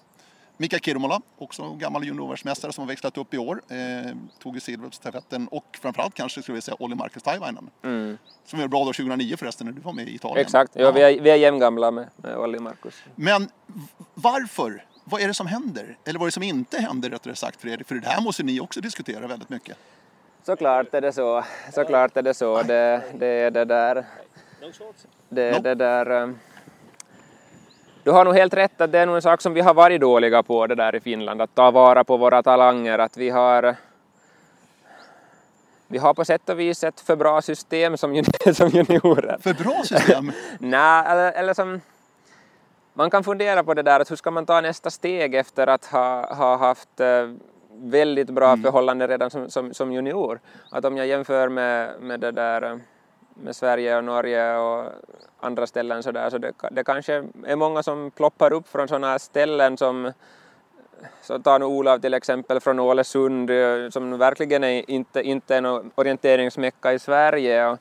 [0.56, 3.62] Mika Kirmola, också gammal juniorvärldsmästare som har växlat upp i år.
[3.68, 3.76] Eh,
[4.38, 7.70] tog ju silver på stafetten och framförallt kanske skulle vi säga Olli Marcus Taivainen.
[7.84, 8.18] Mm.
[8.46, 10.46] Som var bra då 2009 förresten när du var med i Italien.
[10.46, 10.90] Exakt, ja, ja.
[10.90, 12.94] Vi, är, vi är jämngamla med, med Olli Marcus.
[13.14, 13.48] Men
[14.14, 14.84] varför?
[15.04, 15.98] Vad är det som händer?
[16.04, 17.88] Eller vad är det som inte händer rättare sagt Fredrik?
[17.88, 19.76] För det här måste ni också diskutera väldigt mycket.
[20.44, 21.44] Såklart är det så.
[21.72, 22.62] Såklart är det så.
[22.62, 24.04] Det, det är det där...
[25.28, 26.10] Det är det där...
[26.10, 26.38] Um,
[28.02, 30.00] du har nog helt rätt att det är nog en sak som vi har varit
[30.00, 33.76] dåliga på det där i Finland, att ta vara på våra talanger, att vi har
[35.86, 39.38] vi har på sätt och vis ett för bra system som, juniorer.
[39.40, 40.32] För bra system?
[40.58, 41.80] Nej, eller, eller som...
[42.94, 45.84] Man kan fundera på det där, att hur ska man ta nästa steg efter att
[45.84, 47.30] ha, ha haft eh,
[47.82, 48.62] väldigt bra mm.
[48.62, 50.40] förhållanden redan som, som, som, junior.
[50.70, 52.80] Att om jag jämför med, med det där
[53.34, 54.92] med Sverige och Norge och
[55.40, 59.18] andra ställen så där så det, det kanske är många som ploppar upp från sådana
[59.18, 60.12] ställen som
[61.22, 65.60] så tar nu Olav till exempel från Ålesund eh, som verkligen är inte, inte är
[65.60, 67.78] någon orienteringsmecka i Sverige och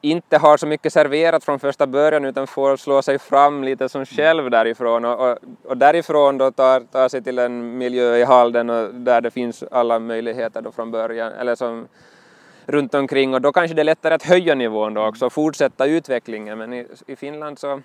[0.00, 4.06] inte har så mycket serverat från första början utan får slå sig fram lite som
[4.06, 5.04] själv därifrån.
[5.04, 9.20] Och, och, och därifrån då tar, tar sig till en miljö i Halden och där
[9.20, 11.88] det finns alla möjligheter då från början eller som
[12.66, 13.34] runt omkring.
[13.34, 16.58] Och då kanske det är lättare att höja nivån då också och fortsätta utvecklingen.
[16.58, 17.82] Men i, i Finland så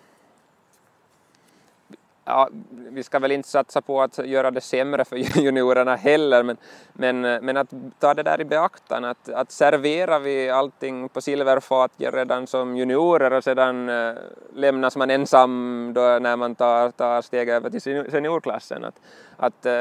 [2.25, 6.57] ja, vi ska väl inte satsa på att göra det sämre för juniorerna heller, men,
[6.93, 11.91] men, men att ta det där i beaktan, att, att serverar vi allting på silverfat
[11.97, 14.13] redan som juniorer och sedan äh,
[14.53, 18.85] lämnas man ensam då när man tar, tar steg över till seniorklassen.
[18.85, 18.99] Att,
[19.37, 19.73] att äh,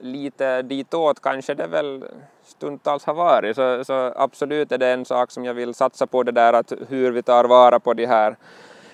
[0.00, 2.04] lite ditåt kanske det väl
[2.44, 6.22] stundtals har varit, så, så absolut är det en sak som jag vill satsa på
[6.22, 8.36] det där att hur vi tar vara på de här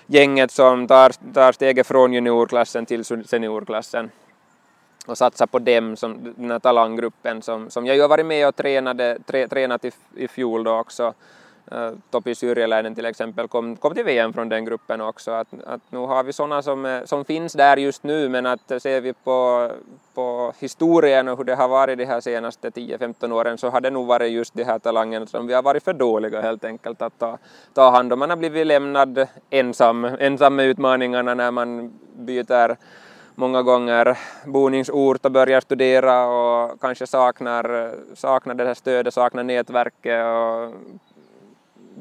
[0.07, 4.11] gänget som tar, tar steget från juniorklassen till seniorklassen
[5.05, 8.47] och satsa på dem, som, den här talanggruppen som, som jag ju har varit med
[8.47, 11.13] och tränade, tre, tränat i, i fjol då också.
[11.71, 15.31] Äh, Topi Syrjeläinen till exempel kom, kom till VM från den gruppen också.
[15.31, 18.71] Att, att nu har vi sådana som, eh, som finns där just nu men att
[18.71, 19.69] eh, ser vi på,
[20.13, 23.89] på historien och hur det har varit de här senaste 10-15 åren så har det
[23.89, 27.19] nog varit just de här talangerna som vi har varit för dåliga helt enkelt att
[27.19, 27.37] ta,
[27.73, 28.19] ta hand om.
[28.19, 32.77] Man har blivit lämnad ensam, ensam med utmaningarna när man byter
[33.35, 40.25] många gånger boningsort och börjar studera och kanske saknar, saknar det här stödet, saknar nätverket
[40.25, 40.73] och,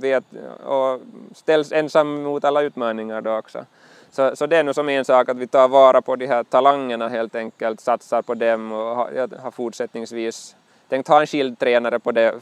[0.01, 0.25] vet,
[0.65, 1.01] och
[1.35, 3.65] ställs ensam mot alla utmaningar då också.
[4.11, 6.45] Så, så det är nog som en sak att vi tar vara på de här
[6.45, 10.57] talangerna helt enkelt, satsar på dem och har, jag har fortsättningsvis
[10.89, 12.35] tänkt ha en skild tränare på det,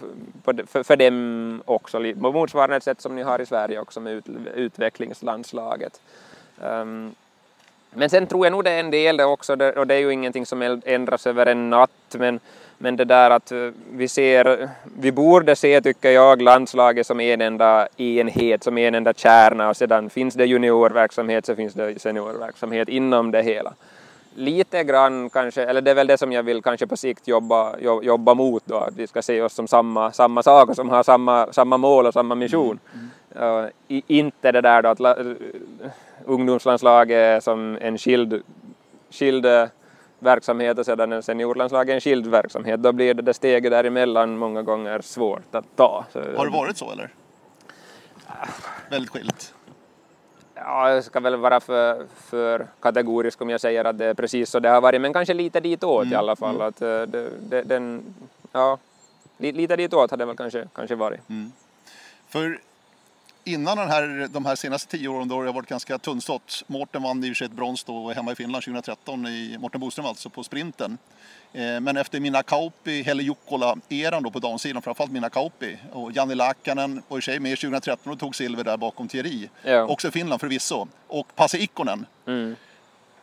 [0.45, 4.01] på det, för, för dem också, på motsvarande sätt som ni har i Sverige också
[4.01, 6.01] med ut, utvecklingslandslaget.
[6.61, 7.15] Um,
[7.91, 10.13] men sen tror jag nog det är en del det också, och det är ju
[10.13, 12.41] ingenting som ändras över en natt, men
[12.83, 13.59] men det där att eh,
[13.93, 14.69] vi ser,
[14.99, 19.77] vi borde se tycker jag landslaget som en enda enhet, som en enda kärna och
[19.77, 23.73] sedan finns det juniorverksamhet så finns det seniorverksamhet inom det hela.
[24.35, 27.79] Lite grann kanske, eller det är väl det som jag vill kanske på sikt jobba,
[28.03, 31.03] jobba mot då, att vi ska se oss som samma, samma sak och som har
[31.03, 32.79] samma, samma mål och samma mission.
[32.95, 33.65] Mm.
[33.65, 33.69] Uh,
[34.07, 35.17] inte det där då att la,
[36.25, 38.43] ungdomslandslaget är som en skild,
[39.11, 39.47] skild
[40.23, 44.39] verksamhet och sedan en seniorlandslag är en skild verksamhet, då blir det, det steget däremellan
[44.39, 46.05] många gånger svårt att ta.
[46.13, 47.11] Så, har det varit så eller?
[48.91, 49.55] Väldigt skilt?
[50.55, 54.51] Ja, jag ska väl vara för, för kategorisk om jag säger att det är precis
[54.51, 56.13] så det har varit, men kanske lite ditåt mm.
[56.13, 56.55] i alla fall.
[56.55, 56.69] Mm.
[56.69, 58.15] Att eh, det, det, den,
[58.53, 58.79] ja,
[59.39, 61.29] lite ditåt hade det väl kanske, kanske varit.
[61.29, 61.53] Mm.
[62.29, 62.61] För
[63.45, 66.65] innan den här, de här senaste tio åren då har det varit ganska tunnstått.
[66.67, 69.81] Mårten vann i och för sig ett brons då hemma i Finland 2013, i Mårten
[69.81, 70.99] Boström alltså, på sprinten.
[71.53, 76.35] Eh, men efter Minna Kauppi, Helle Jukkola-eran då på damsidan, framförallt Minna Kauppi och Janni
[76.35, 79.49] Lakanen var i sig med 2013 och tog silver där bakom Thierry.
[79.63, 79.83] Ja.
[79.83, 80.89] Också Finland förvisso.
[81.07, 82.07] Och Pasi Ikkonen.
[82.27, 82.57] Mm.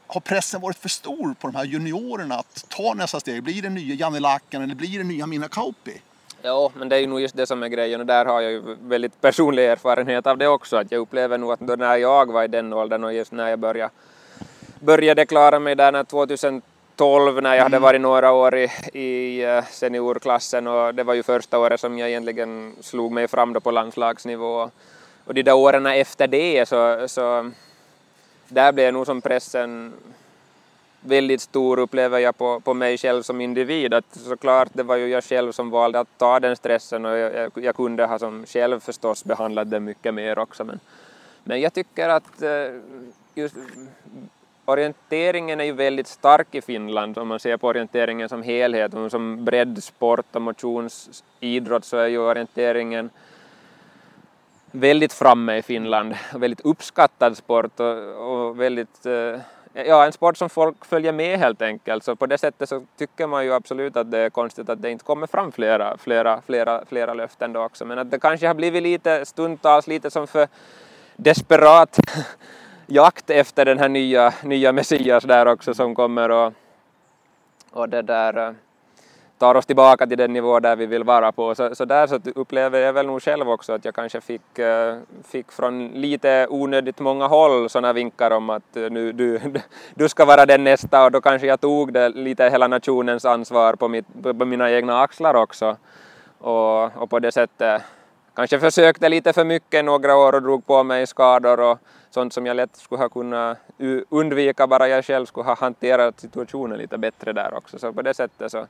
[0.07, 3.43] Har pressen varit för stor på de här juniorerna att ta nästa steg?
[3.43, 6.01] Blir det nya Janni Lakanen eller blir det nya Minna Kauppi?
[6.41, 8.51] Ja, men det är ju nog just det som är grejen och där har jag
[8.51, 10.77] ju väldigt personlig erfarenhet av det också.
[10.77, 13.49] Att jag upplever nog att då när jag var i den åldern och just när
[13.49, 13.91] jag började,
[14.79, 17.83] började klara mig där när 2012 när jag hade mm.
[17.83, 22.09] varit några år i, i eh, seniorklassen och det var ju första året som jag
[22.09, 24.69] egentligen slog mig fram då på landslagsnivå.
[25.25, 27.51] Och de där åren efter det så, så
[28.47, 29.93] där blev nog som pressen
[31.01, 33.93] väldigt stor upplever jag på, på mig själv som individ.
[33.93, 37.51] Att såklart, det var ju jag själv som valde att ta den stressen och jag,
[37.55, 40.63] jag kunde ha som själv förstås behandlat det mycket mer också.
[40.63, 40.79] Men,
[41.43, 42.49] men jag tycker att eh,
[43.35, 43.55] just
[44.65, 48.93] orienteringen är ju väldigt stark i Finland om man ser på orienteringen som helhet.
[48.93, 53.09] Och som breddsport och motionsidrott så är ju orienteringen
[54.71, 56.15] väldigt framme i Finland.
[56.35, 59.39] Väldigt uppskattad sport och, och väldigt eh,
[59.73, 62.03] ja, en sport som folk följer med helt enkelt.
[62.03, 64.91] Så på det sättet så tycker man ju absolut att det är konstigt att det
[64.91, 67.85] inte kommer fram flera, flera, flera, flera löften då också.
[67.85, 70.47] Men att det kanske har blivit lite stundtals lite som för
[71.15, 71.99] desperat
[72.87, 76.53] jakt efter den här nya, nya Messias där också som kommer och,
[77.71, 78.53] och det där eh,
[79.39, 81.55] tar oss tillbaka till den nivå där vi vill vara på.
[81.55, 84.97] Så, så där så upplever jag väl nog själv också att jag kanske fick, eh,
[85.27, 89.39] fick från lite onödigt många håll sådana vinkar om att eh, nu, du,
[89.95, 93.73] du ska vara den nästa och då kanske jag tog det lite hela nationens ansvar
[93.73, 95.77] på, mitt, på mina egna axlar också.
[96.37, 97.81] Och, och på det sättet
[98.35, 101.79] kanske försökte lite för mycket några år och drog på mig skador och
[102.09, 103.57] sånt som jag lätt skulle ha kunnat
[104.09, 107.79] undvika bara jag själv skulle ha hanterat situationen lite bättre där också.
[107.79, 108.67] Så på det sättet så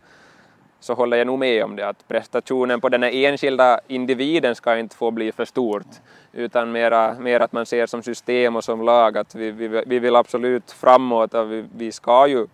[0.80, 4.96] så håller jag nog med om det att prestationen på den enskilda individen ska inte
[4.96, 5.88] få bli för stort
[6.34, 10.00] utan mera, mer att man ser som system och som lag att vi, vi, vi
[10.00, 12.48] vill absolut framåt och vi, vi, ska ju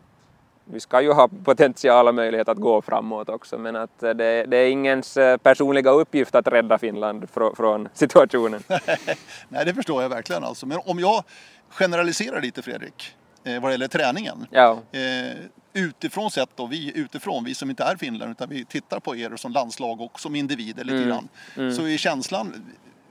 [0.66, 4.14] vi ska ju ha potential och möjlighet att gå framåt också men att det,
[4.46, 8.64] det är ingens eh, personliga uppgift att rädda Finland från, från situationen.
[9.50, 11.24] Nej det förstår jag verkligen alltså men om jag
[11.70, 14.48] generaliserar lite Fredrik eh, vad det gäller träningen.
[14.52, 14.80] Ja.
[14.92, 15.38] Eh,
[15.76, 19.36] utifrån sett då, vi utifrån, vi som inte är Finland utan vi tittar på er
[19.36, 21.10] som landslag och som individer lite mm.
[21.10, 21.28] grann.
[21.58, 21.76] Mm.
[21.76, 22.66] Så är känslan,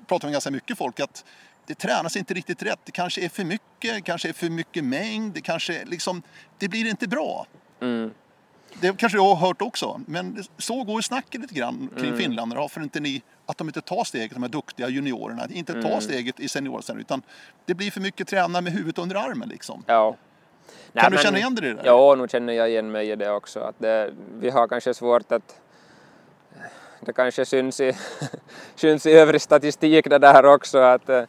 [0.07, 1.25] pratar med ganska mycket folk, att
[1.67, 2.81] det tränas inte riktigt rätt.
[2.85, 6.23] Det kanske är för mycket, kanske är för mycket mängd, det kanske liksom,
[6.59, 7.47] det blir inte bra.
[7.81, 8.11] Mm.
[8.81, 12.19] Det kanske jag har hört också, men så går snacket lite grann kring mm.
[12.19, 12.61] finländarna.
[12.61, 16.01] Varför inte ni, att de inte tar steget, de här duktiga juniorerna, inte tar mm.
[16.01, 17.23] steget i seniorsen utan
[17.65, 19.85] det blir för mycket träna med huvudet under armen liksom.
[19.87, 20.17] Ja.
[20.93, 21.75] Nej, kan du känna igen dig i det?
[21.75, 21.87] Där?
[21.87, 23.61] Ja, nu känner jag igen mig i det också.
[23.61, 25.61] Att det, vi har kanske svårt att
[27.01, 27.93] det kanske syns i,
[28.75, 31.25] syns i övrig statistik det där också att uh,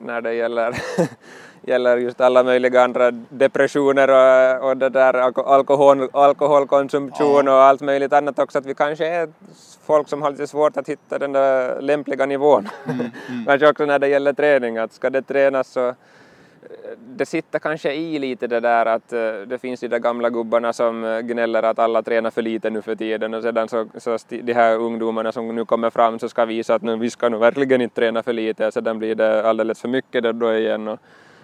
[0.00, 0.76] när det gäller,
[1.62, 7.52] gäller just alla möjliga andra depressioner och, och det där alkohol, alkoholkonsumtion ja.
[7.52, 9.28] och allt möjligt annat också att vi kanske är
[9.86, 12.68] folk som har lite svårt att hitta den där lämpliga nivån.
[12.84, 13.44] Mm, mm.
[13.46, 15.94] kanske också när det gäller träning att ska det tränas så
[16.98, 20.72] det sitter kanske i lite det där att eh, det finns de där gamla gubbarna
[20.72, 24.18] som eh, gnäller att alla tränar för lite nu för tiden och sedan så, så
[24.28, 27.40] de här ungdomarna som nu kommer fram så ska visa att nu, vi ska nog
[27.40, 30.98] verkligen inte träna för lite och sedan blir det alldeles för mycket då igen och,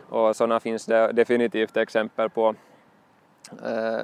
[0.09, 2.55] och sådana finns det definitivt exempel på.
[3.65, 4.01] Eh,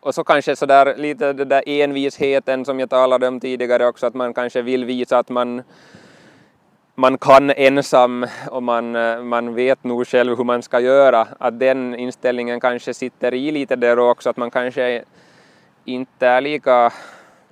[0.00, 4.14] och så kanske sådär lite den där envisheten som jag talade om tidigare också att
[4.14, 5.62] man kanske vill visa att man
[6.98, 8.92] man kan ensam och man,
[9.28, 13.76] man vet nog själv hur man ska göra, att den inställningen kanske sitter i lite
[13.76, 15.04] där också, att man kanske
[15.84, 16.92] inte är lika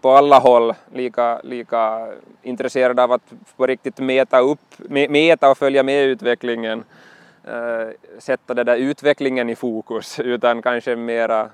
[0.00, 2.08] på alla håll lika, lika
[2.42, 6.84] intresserad av att på riktigt mäta, upp, mäta och följa med utvecklingen,
[7.44, 7.88] eh,
[8.18, 11.50] sätta den där utvecklingen i fokus, utan kanske mera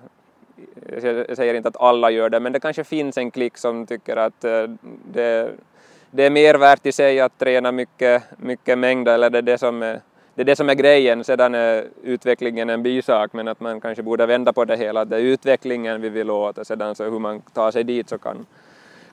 [0.93, 4.17] jag säger inte att alla gör det, men det kanske finns en klick som tycker
[4.17, 4.65] att eh,
[5.13, 5.53] det
[6.15, 9.59] det är mer värt i sig att träna mycket, mycket mängd eller det är det
[9.59, 10.01] som är,
[10.35, 14.03] det är det som är grejen, sedan är utvecklingen en bisak men att man kanske
[14.03, 17.19] borde vända på det hela, det är utvecklingen vi vill åt och sedan så hur
[17.19, 18.47] man tar sig dit så kan,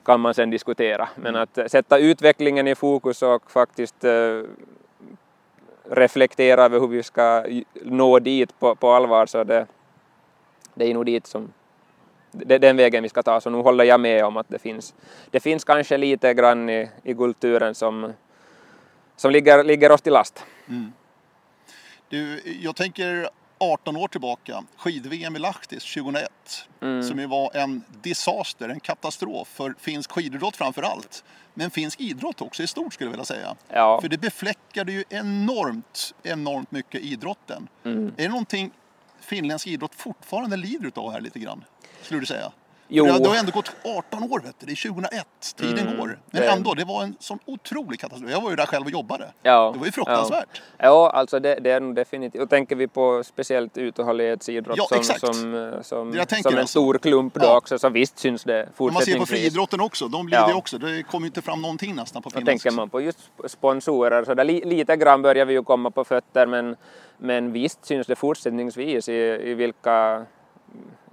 [0.04, 1.08] kan man sen diskutera.
[1.16, 4.44] Men att sätta utvecklingen i fokus och faktiskt uh,
[5.90, 7.44] reflektera över hur vi ska
[7.82, 9.66] nå dit på, på allvar så det,
[10.74, 11.52] det är nog dit som
[12.32, 14.58] det är den vägen vi ska ta, så nu håller jag med om att det
[14.58, 14.94] finns,
[15.30, 18.12] det finns kanske lite grann i, i kulturen som,
[19.16, 20.44] som ligger, ligger oss till last.
[20.68, 20.92] Mm.
[22.08, 23.28] Du, jag tänker
[23.58, 26.28] 18 år tillbaka, skid-VM i Lahtis 2001,
[26.80, 27.02] mm.
[27.02, 31.24] som ju var en disaster, en katastrof för finsk skididrott framför allt.
[31.54, 33.56] Men finsk idrott också i stort skulle jag vilja säga.
[33.68, 34.00] Ja.
[34.00, 37.68] För det befläckade ju enormt, enormt mycket idrotten.
[37.84, 38.06] Mm.
[38.16, 38.70] Är det någonting
[39.20, 41.64] finländsk idrott fortfarande lider av här lite grann?
[42.02, 42.52] Skulle du säga?
[42.92, 43.04] Jo.
[43.04, 44.66] Det, har, ändå gått 18 år, vet du.
[44.66, 45.26] det är 2001,
[45.56, 46.18] tiden mm, går.
[46.30, 46.48] Men det...
[46.48, 48.30] ändå, det var en sån otrolig katastrof.
[48.30, 49.32] Jag var ju där själv och jobbade.
[49.42, 50.62] Ja, det var ju fruktansvärt.
[50.78, 52.42] Ja, ja alltså det, det är nog definitivt.
[52.42, 56.66] Och tänker vi på speciellt uthållighetsidrott ja, som, som, som, som en alltså.
[56.66, 57.56] stor klump då ja.
[57.56, 59.18] också, så visst syns det fortsättningsvis.
[59.18, 60.46] Man ser på friidrotten också, de blir ja.
[60.46, 60.78] det också.
[60.78, 62.64] Det kommer inte fram någonting nästan på finländsk.
[62.64, 66.04] tänker man på just sponsorer, så där li, lite grann börjar vi ju komma på
[66.04, 66.76] fötter, men,
[67.18, 70.26] men visst syns det fortsättningsvis i, i vilka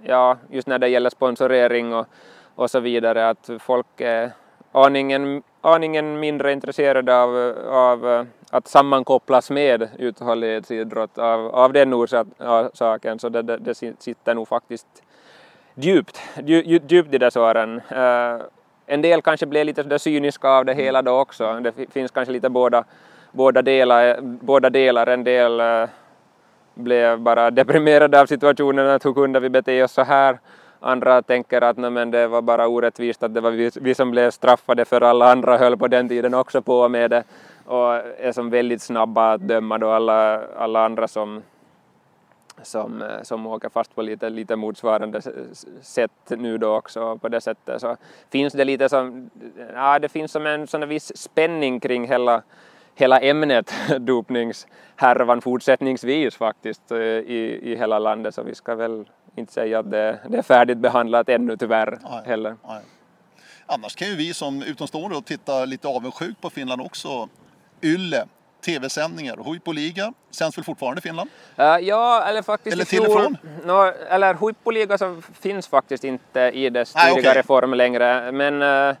[0.02, 2.06] ja, just när det gäller sponsorering och,
[2.54, 4.30] och så vidare, att folk är
[4.72, 13.28] aningen, aningen mindre intresserade av, av att sammankopplas med uthållighetsidrott av, av den orsaken så
[13.28, 15.02] det, det, det sitter nog faktiskt
[15.74, 17.80] djupt, djupt, djupt i dessa åren.
[17.92, 18.42] Uh,
[18.86, 21.60] en del kanske blev lite cyniska av det hela då också.
[21.60, 22.84] Det finns kanske lite båda,
[23.32, 25.06] båda, delar, båda delar.
[25.06, 25.88] En del uh,
[26.78, 30.38] blev bara deprimerade av situationen, att hur kunde vi bete oss så här?
[30.80, 34.10] Andra tänker att nej, men det var bara orättvist att det var vi, vi som
[34.10, 37.24] blev straffade för alla andra höll på den tiden också på med det
[37.64, 41.42] och är som väldigt snabba att döma då alla, alla andra som,
[42.62, 45.20] som, som åker fast på lite, lite motsvarande
[45.82, 47.96] sätt nu då också på det sättet så
[48.30, 49.30] finns det lite som,
[49.74, 52.42] ja det finns som en sån viss spänning kring hela
[52.98, 59.52] hela ämnet dopningshärvan fortsättningsvis faktiskt eh, i, i hela landet så vi ska väl inte
[59.52, 62.56] säga att det, det är färdigt behandlat ännu tyvärr nej, heller.
[62.68, 62.82] Nej.
[63.66, 67.28] Annars kan ju vi som utomstående titta lite avundsjukt på Finland också.
[67.82, 68.24] Yle,
[68.64, 71.30] tv-sändningar, Huippoliga sänds väl fortfarande i Finland?
[71.58, 73.36] Uh, ja, eller faktiskt Eller till och från?
[73.64, 74.98] No, eller Huippoliga
[75.40, 77.42] finns faktiskt inte i dess tidigare okay.
[77.42, 78.96] form längre men uh,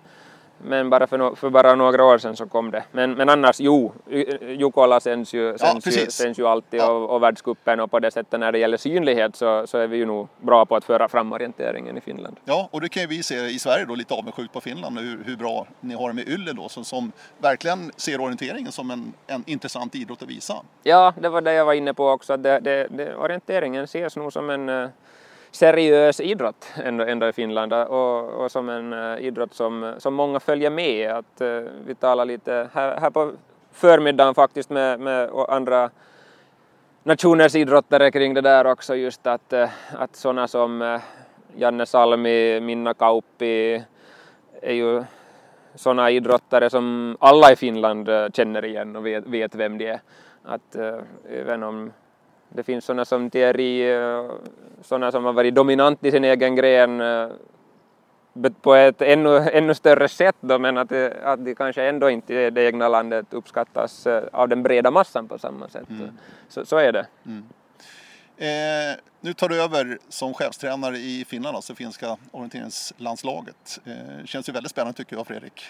[0.62, 2.84] men bara för, no för, bara några år sedan så kom det.
[2.92, 3.92] Men, men annars, jo,
[4.40, 6.90] Jukola sänds ju, sänds ja, ju, sänds ju alltid ja.
[6.90, 9.96] och, och världscupen och på det sättet när det gäller synlighet så, så är vi
[9.96, 12.36] ju nog bra på att föra fram orienteringen i Finland.
[12.44, 15.24] Ja, och det kan ju vi se i Sverige då lite avundsjukt på Finland hur,
[15.24, 19.12] hur bra ni har det med Yle då som, som verkligen ser orienteringen som en,
[19.26, 20.54] en intressant idrott att visa.
[20.82, 24.16] Ja, det var det jag var inne på också, att det, det, det, orienteringen ses
[24.16, 24.88] nog som en uh,
[25.50, 30.40] seriös idrott ändå, ändå i Finland och, och som en eh, idrott som, som många
[30.40, 31.10] följer med.
[31.10, 33.32] Att, uh, vi talar lite här, här på
[33.72, 35.90] förmiddagen faktiskt med, med andra
[37.02, 41.00] nationers idrottare kring det där också just att, uh, att sådana som
[41.56, 43.84] Janne Salmi, Minna Kauppi
[44.62, 45.04] är ju
[45.74, 50.00] sådana idrottare som alla i Finland känner igen och vet, vet vem de är.
[50.42, 50.76] Att
[51.28, 51.92] även om
[52.48, 54.30] det finns sådana som Thierry, eh,
[54.82, 57.28] sådana som har varit dominant i sin egen gren eh,
[58.62, 60.92] på ett ännu, ännu större sätt då, men att,
[61.22, 65.28] att de kanske ändå inte i det egna landet uppskattas eh, av den breda massan
[65.28, 65.90] på samma sätt.
[65.90, 66.18] Mm.
[66.48, 67.06] Så, så är det.
[67.26, 67.44] Mm.
[68.38, 73.80] Eh, nu tar du över som chefstränare i Finland, alltså finska orienteringslandslaget.
[73.84, 75.62] Eh, känns ju väldigt spännande tycker jag Fredrik.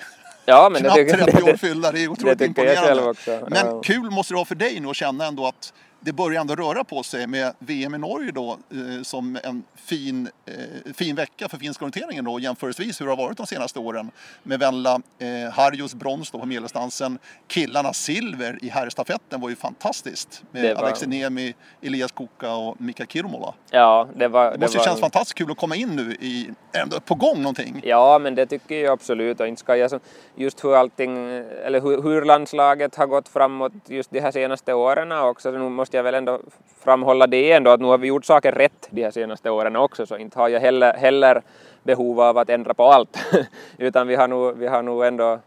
[0.45, 3.15] Ja, men Knappt det tycker, 30 år fyllda, det är otroligt det imponerande.
[3.27, 3.81] Men ja.
[3.85, 6.85] kul måste det vara för dig nu att känna ändå att det börjar ändå röra
[6.85, 11.57] på sig med VM i Norge då eh, som en fin, eh, fin vecka för
[11.57, 14.11] finska orienteringen då jämförelsevis hur det har varit de senaste åren.
[14.43, 17.19] Med Venla eh, Harjus brons på medeldistansen.
[17.47, 20.83] Killarna silver i herrstafetten var ju fantastiskt med var...
[20.83, 23.55] Alexi Niemi, Elias Kuka och Mika Kirmola.
[23.71, 24.53] Ja, det var...
[24.53, 24.85] Det måste var...
[24.85, 27.81] kännas fantastiskt kul att komma in nu i, ändå på gång någonting.
[27.85, 30.01] Ja, men det tycker jag absolut och inte ska jag
[30.37, 31.17] just hur allting,
[31.65, 35.53] eller hur, hur landslaget har gått framåt just de här senaste åren också.
[35.53, 36.41] Så nu måste jag väl ändå
[36.79, 40.07] framhålla det ändå att nu har vi gjort saker rätt de här senaste åren också
[40.07, 41.43] så inte har jag heller, heller
[41.83, 43.19] behov av att ändra på allt
[43.79, 45.39] utan vi har nog, vi har nog ändå,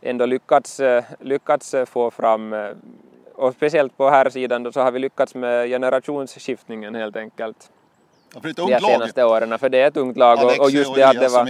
[0.00, 2.70] ändå lyckats, eh, lyckats eh, få fram eh,
[3.34, 7.70] och speciellt på här sidan då så har vi lyckats med generationsskiftningen helt enkelt
[8.40, 11.28] de senaste åren, för det är ett ungt lag och, och just det att det
[11.28, 11.48] var,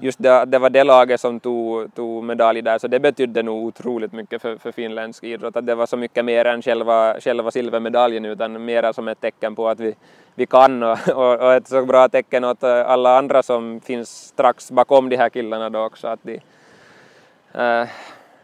[0.00, 3.66] just det, det var det laget som tog, tog medalj där så det betydde nog
[3.66, 7.50] otroligt mycket för, för finländsk idrott att det var så mycket mer än själva, själva
[7.50, 9.94] silvermedaljen utan mera som ett tecken på att vi,
[10.34, 14.70] vi kan och, och, och ett så bra tecken åt alla andra som finns strax
[14.70, 16.40] bakom de här killarna då också att de
[17.58, 17.86] uh,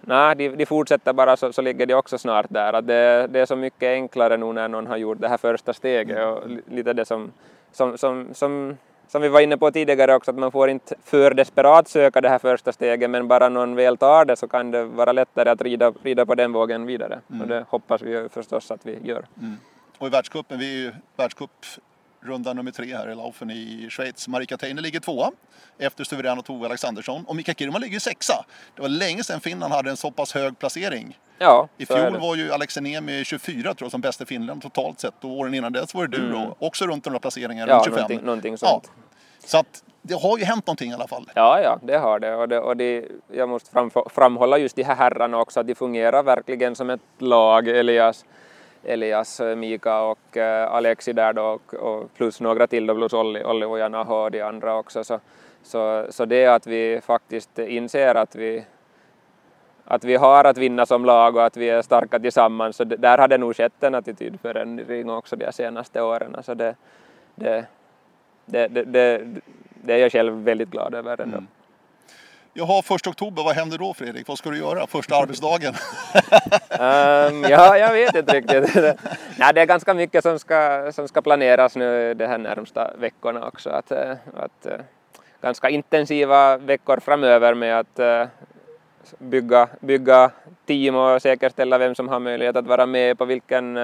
[0.00, 2.72] Nej, de, de fortsätter bara så, så ligger de också snart där.
[2.72, 5.72] Att det, det är så mycket enklare nu när någon har gjort det här första
[5.72, 7.32] steget och lite det som
[7.72, 8.76] som, som, som,
[9.08, 12.28] som vi var inne på tidigare också, att man får inte för desperat söka det
[12.28, 15.62] här första steget, men bara någon väl tar det så kan det vara lättare att
[15.62, 17.20] rida, rida på den vågen vidare.
[17.30, 17.42] Mm.
[17.42, 19.24] Och det hoppas vi förstås att vi gör.
[19.38, 19.56] Mm.
[19.98, 21.50] Och i världscupen, vi är ju världscup
[22.22, 24.28] runda nummer tre här i Laufen i Schweiz.
[24.28, 25.30] Marika Teine ligger tvåa
[25.78, 28.44] efter suveräna Tove Alexandersson och Mika Kirma ligger sexa.
[28.76, 31.18] Det var länge sedan Finland hade en så pass hög placering.
[31.38, 35.24] Ja, I fjol var ju Alex Enemi 24 tror jag som bästa Finland totalt sett
[35.24, 36.32] och åren innan dess var det du mm.
[36.32, 37.96] då också runt några placeringar, ja, runt 25.
[38.00, 38.90] Någonting, någonting sånt.
[38.96, 39.02] Ja.
[39.44, 41.30] Så att det har ju hänt någonting i alla fall.
[41.34, 42.34] Ja, ja, det har det.
[42.34, 45.74] Och, det, och det, jag måste fram, framhålla just de här herrarna också, att de
[45.74, 47.68] fungerar verkligen som ett lag.
[47.68, 48.24] Elias,
[48.84, 53.44] Elias Mika och eh, Alexi där då, och, och, plus några till då, plus Olli,
[53.44, 55.04] Olli och Janaho och de andra också.
[55.04, 55.20] Så,
[55.62, 58.64] så, så det att vi faktiskt inser att vi,
[59.84, 62.76] att vi har att vinna som lag och att vi är starka tillsammans.
[62.76, 66.36] Så där har det nog skett en attitydförändring också de senaste åren.
[66.42, 66.74] Så det,
[67.34, 67.64] det,
[68.46, 69.24] det, det, det,
[69.84, 71.36] det är jag själv väldigt glad över ändå.
[71.36, 71.46] Mm.
[72.54, 74.28] Jaha, första oktober, vad händer då Fredrik?
[74.28, 75.74] Vad ska du göra första arbetsdagen?
[76.70, 78.74] um, ja, jag vet inte riktigt.
[79.38, 83.46] Nej, det är ganska mycket som ska, som ska planeras nu de här närmsta veckorna
[83.46, 83.70] också.
[83.70, 84.80] Att, eh, att, eh,
[85.40, 88.26] ganska intensiva veckor framöver med att eh,
[89.18, 90.30] bygga, bygga
[90.66, 93.78] team och säkerställa vem som har möjlighet att vara med på vilken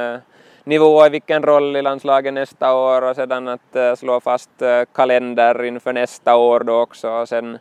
[0.64, 4.51] nivå, i vilken roll i landslaget nästa år och sedan att slå fast
[4.93, 7.59] kalender inför nästa år då också och sen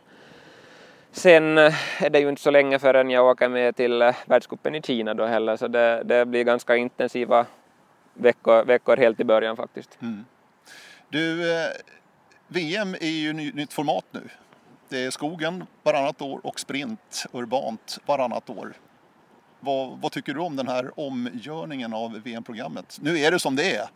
[1.16, 5.14] Sen är det ju inte så länge förrän jag åker med till världscupen i Kina
[5.14, 7.46] då heller så det, det blir ganska intensiva
[8.14, 9.98] veckor, veckor helt i början faktiskt.
[10.02, 10.24] Mm.
[11.08, 11.68] Du, eh,
[12.48, 14.20] VM är ju ny, nytt format nu.
[14.88, 18.72] Det är skogen varannat år och sprint urbant varannat år.
[19.60, 22.98] Vad, vad, tycker du om den här omgörningen av VM-programmet?
[23.00, 23.86] Nu är det som det är.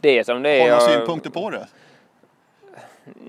[0.00, 0.60] Det är som det är.
[0.60, 1.66] Har du några synpunkter på det?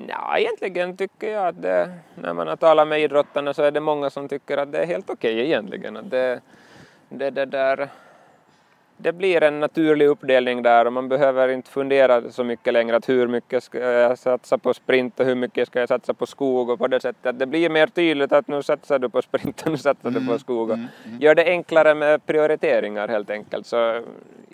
[0.08, 3.80] Ja, egentligen tycker jag att det, när man har talat med idrottarna så är det
[3.80, 5.98] många som tycker att det är helt okej okay egentligen.
[5.98, 6.42] Att det,
[7.10, 7.90] det, det, där,
[8.98, 13.10] det blir en naturlig uppdelning där och man behöver inte fundera så mycket längre att
[13.10, 16.70] hur mycket ska jag satsa på sprint och hur mycket ska jag satsa på skog
[16.70, 19.62] och på det sättet att det blir mer tydligt att nu satsar du på sprint
[19.62, 21.22] och nu satsar du på mm, skog och mm, mm.
[21.22, 23.66] gör det enklare med prioriteringar helt enkelt.
[23.68, 24.06] Så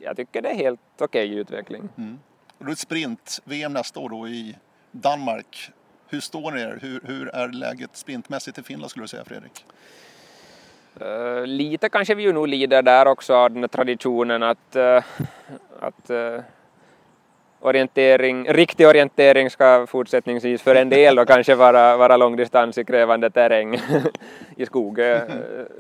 [0.01, 1.89] jag tycker det är helt okej okay utveckling.
[1.97, 2.19] Mm.
[2.57, 4.55] Och då är sprint-VM nästa år då i
[5.02, 5.72] Danmark.
[6.10, 6.80] Hur står ni er?
[6.82, 9.66] Hur, hur är läget sprintmässigt i Finland skulle du säga Fredrik?
[11.02, 15.04] Uh, lite kanske vi ju nog lider där också av den här traditionen att, uh,
[15.80, 16.39] att uh,
[17.60, 23.30] orientering, riktig orientering ska fortsättningsvis för en del då kanske vara, vara långdistans i krävande
[23.30, 23.80] terräng
[24.56, 25.00] i skog.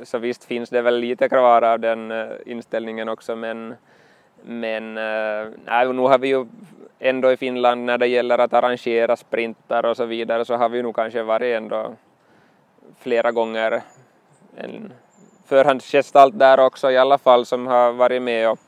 [0.03, 2.13] Så visst finns det väl lite kvar av den
[2.45, 3.75] inställningen också men,
[4.43, 6.45] men eh, nej, nu har vi ju
[6.99, 10.81] ändå i Finland när det gäller att arrangera sprintar och så vidare så har vi
[10.81, 11.95] nog kanske varit ändå
[12.99, 13.81] flera gånger
[14.55, 14.93] en
[15.45, 18.59] förhandsgestalt där också i alla fall som har varit med och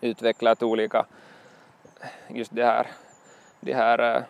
[0.00, 1.04] utvecklat olika
[2.28, 2.86] just det här,
[3.60, 4.22] de här, eh,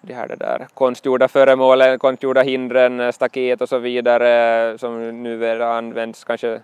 [0.00, 6.24] de här det där konstgjorda föremålen, konstgjorda hindren, staket och så vidare som nu används
[6.24, 6.60] kanske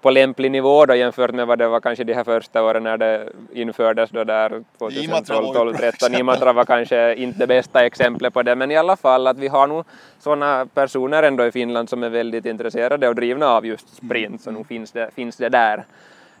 [0.00, 2.96] på lämplig nivå då jämfört med vad det var kanske de här första åren när
[2.96, 6.14] det infördes då där 2012, 12, 13.
[6.14, 9.48] Imatra var kanske inte det bästa exemplet på det men i alla fall att vi
[9.48, 9.84] har nog
[10.18, 14.50] sådana personer ändå i Finland som är väldigt intresserade och drivna av just sprint så
[14.50, 15.84] nu finns det, finns det där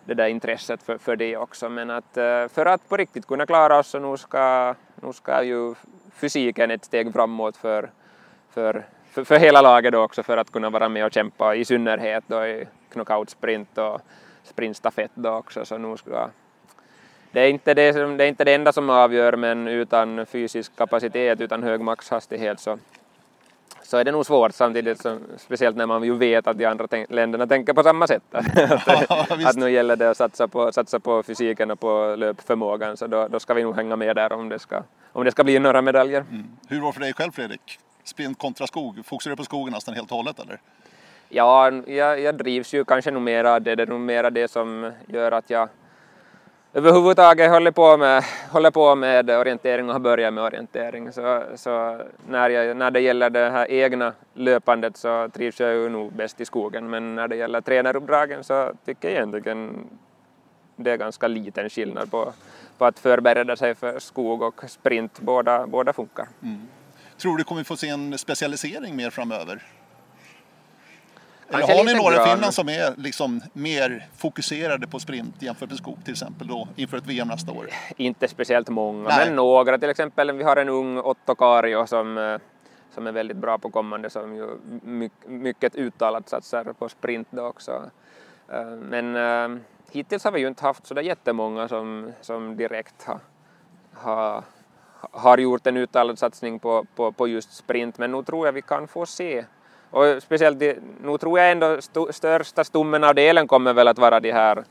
[0.04, 3.46] det där intresset för, för det också men att eh, för att på riktigt kunna
[3.46, 5.74] klara oss så nu ska, nu ska ju
[6.14, 7.90] fysiken ett steg framåt för,
[8.50, 11.64] för, för, för hela laget då också för att kunna vara med och kämpa i
[11.64, 14.00] synnerhet då i knockout-sprint och
[14.44, 16.30] sprintstafett då också så nu ska
[17.32, 20.76] det är, inte det, som, det är inte det enda som avgör men utan fysisk
[20.76, 22.78] kapacitet, utan hög maxhastighet så,
[23.82, 26.86] så är det nog svårt samtidigt som, speciellt när man ju vet att de andra
[27.08, 28.22] länderna tänker på samma sätt.
[28.32, 33.06] att, att nu gäller det att satsa på, satsa på fysiken och på löpförmågan så
[33.06, 34.82] då, då ska vi nog hänga med där om det ska,
[35.12, 36.20] om det ska bli några medaljer.
[36.30, 36.44] Mm.
[36.68, 37.78] Hur var det för dig själv Fredrik?
[38.04, 40.60] Sprint kontra skog, fokuserar du på skogen nästan helt och hållet eller?
[41.28, 44.92] Ja, jag, jag drivs ju kanske nog mera det, det är nog mera det som
[45.06, 45.68] gör att jag
[46.72, 51.12] överhuvudtaget håller på med, håller på med orientering och har börjat med orientering.
[51.12, 55.88] Så, så när, jag, när det gäller det här egna löpandet så trivs jag ju
[55.88, 59.86] nog bäst i skogen men när det gäller tränaruppdragen så tycker jag egentligen
[60.76, 62.32] det är ganska liten skillnad på,
[62.78, 65.20] på att förbereda sig för skog och sprint.
[65.20, 66.28] Båda, båda funkar.
[66.42, 66.68] Mm.
[67.20, 69.62] Tror du kommer få se en specialisering mer framöver?
[71.48, 75.78] Eller har ni några i Finland som är liksom mer fokuserade på sprint jämfört med
[75.78, 77.66] skog till exempel då inför ett VM nästa år?
[77.96, 79.26] Inte speciellt många, Nej.
[79.26, 79.78] men några.
[79.78, 82.38] Till exempel vi har en ung Otto Kario som, eh,
[82.94, 84.48] som är väldigt bra på kommande som ju
[85.26, 87.90] mycket uttalat satsar på sprint då också.
[88.52, 93.04] Eh, men äh, hittills har vi ju inte haft så där jättemånga som, som direkt
[93.04, 93.20] har,
[93.94, 94.44] har,
[95.12, 98.62] har gjort en uttalad satsning på, på, på just sprint men nu tror jag vi
[98.62, 99.44] kan få se
[99.90, 100.58] och speciellt,
[101.02, 104.64] nu tror jag ändå st största stommen av delen kommer väl att vara de här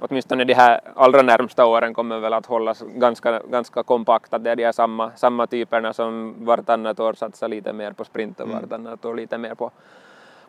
[0.00, 4.50] åtminstone de här allra närmsta åren kommer väl att hållas ganska, ganska kompakt, att det
[4.50, 8.46] är de här samma, samma typerna som vartannat år satsar lite mer på sprint och
[8.46, 8.60] mm.
[8.60, 9.70] vartannat år lite mer på,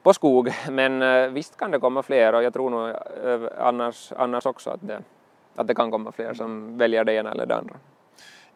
[0.04, 0.50] på skog.
[0.70, 4.70] Men uh, visst kan det komma fler och jag tror nog uh, annars, annars också
[4.70, 5.02] att det,
[5.56, 7.76] att det kan komma fler som väljer det ena eller det andra.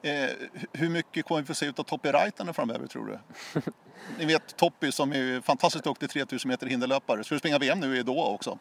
[0.01, 0.29] Eh,
[0.73, 3.19] hur mycket kommer vi få se av Toppy Raitanen framöver tror du?
[4.19, 7.23] Ni vet Toppy som är fantastiskt duktig 3000 meter hinderlöpare.
[7.23, 8.57] Skulle springa VM nu i Doha också.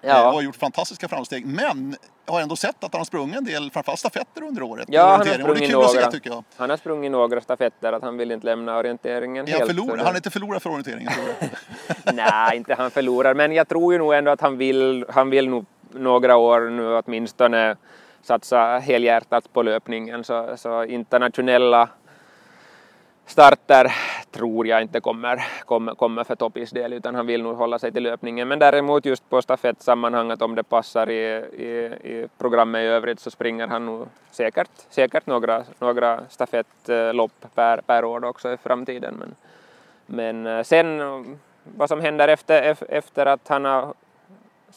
[0.00, 0.08] Ja.
[0.28, 1.46] Eh, har gjort fantastiska framsteg.
[1.46, 4.84] Men har ändå sett att han har sprungit en del, framförallt stafetter under året.
[4.88, 5.26] Ja, han har.
[5.26, 6.10] Och sprungit se några.
[6.10, 6.44] tycker jag.
[6.56, 9.66] Han har sprungit några stafetter, att han vill inte lämna orienteringen helt.
[9.70, 12.12] förlor- han är inte förlorad för orienteringen tror du?
[12.12, 15.48] Nej, inte han förlorar, men jag tror ju nog ändå att han vill, han vill
[15.48, 17.76] nog några år nu åtminstone
[18.24, 21.88] satsa helhjärtat på löpningen, så, så internationella
[23.26, 23.92] starter
[24.30, 27.92] tror jag inte kommer, kommer, kommer för Toppis del, utan han vill nog hålla sig
[27.92, 28.48] till löpningen.
[28.48, 31.22] Men däremot just på stafettsammanhanget, om det passar i,
[31.52, 31.68] i,
[32.10, 38.04] i programmet i övrigt, så springer han nog säkert, säkert några, några stafettlopp per, per
[38.04, 39.14] år också i framtiden.
[39.18, 39.34] Men,
[40.06, 41.02] men eh, sen
[41.64, 43.94] vad som händer efter, efter att han har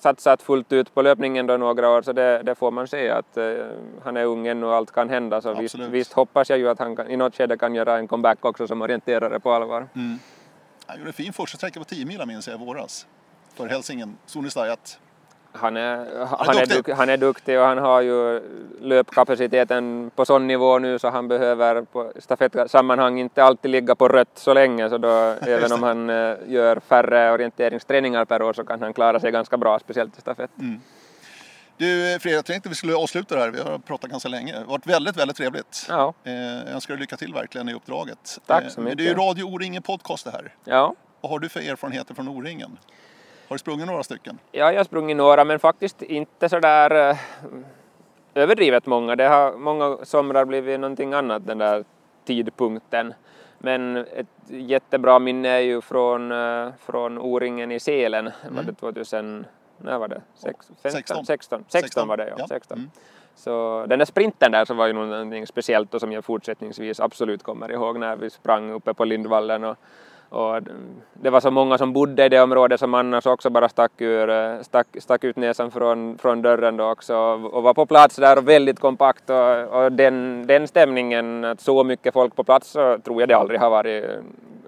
[0.01, 3.37] satsat fullt ut på löpningen då några år så det, det får man se att
[3.37, 3.43] eh,
[4.03, 6.79] han är ung ännu och allt kan hända så visst, visst hoppas jag ju att
[6.79, 9.87] han kan, i något skede kan göra en comeback också som orienterare på allvar.
[10.85, 13.07] Han gjorde en fin första sträcka på 10 mil minns jag i våras.
[13.53, 14.99] För Hälsingen, Sonistajat.
[15.59, 16.75] Han är, han, är duktig.
[16.85, 18.41] duk, han är duktig och han har ju
[18.81, 24.31] löpkapaciteten på sån nivå nu så han behöver på stafettsammanhang inte alltid ligga på rött
[24.37, 25.09] så länge så då
[25.41, 29.57] även om han eh, gör färre orienteringsträningar per år så kan han klara sig ganska
[29.57, 30.51] bra, speciellt i stafett.
[31.77, 33.49] Du Fredrik, jag tänkte vi skulle avsluta det här.
[33.49, 34.51] Vi har pratat ganska länge.
[34.53, 35.85] Det har varit väldigt, väldigt trevligt.
[35.89, 38.39] Ja, Eh, jag önskar dig lycka till verkligen i uppdraget.
[38.45, 38.97] Tack så Eh, mycket.
[38.97, 40.53] Det är ju Radio O-ringen podcast det här.
[40.63, 40.95] ja.
[41.21, 42.77] Vad har du för erfarenheter från O-ringen?
[43.47, 44.39] Har du sprungit några stycken?
[44.51, 47.17] Ja, jag har sprungit några, men faktiskt inte så där eh,
[48.33, 49.15] överdrivet många.
[49.15, 51.83] Det har många somrar blivit någonting annat den där
[52.25, 53.13] tidpunkten.
[53.57, 58.31] Men ett jättebra minne är ju från, eh, från O-ringen i Selen.
[58.49, 59.45] Var det 2000,
[59.77, 60.21] när var det?
[60.35, 61.25] Sex, 15, 16.
[61.25, 62.35] 16, 16 var det ja.
[62.37, 62.47] Ja.
[62.47, 62.77] 16.
[62.77, 62.91] Mm.
[63.35, 67.43] Så den där sprinten där så var ju någonting speciellt och som jag fortsättningsvis absolut
[67.43, 69.77] kommer ihåg när vi sprang uppe på Lindvallen och,
[70.29, 70.61] och
[71.13, 74.29] det var så många som bodde i det området som annars också bara stack, ur,
[74.29, 77.15] eh, stack, stack ut näsan från, från dörren då också
[77.53, 81.83] och, var på plats där och väldigt kompakt och, och den, den stämningen, att så
[81.83, 84.05] mycket folk på plats så tror jag det aldrig har varit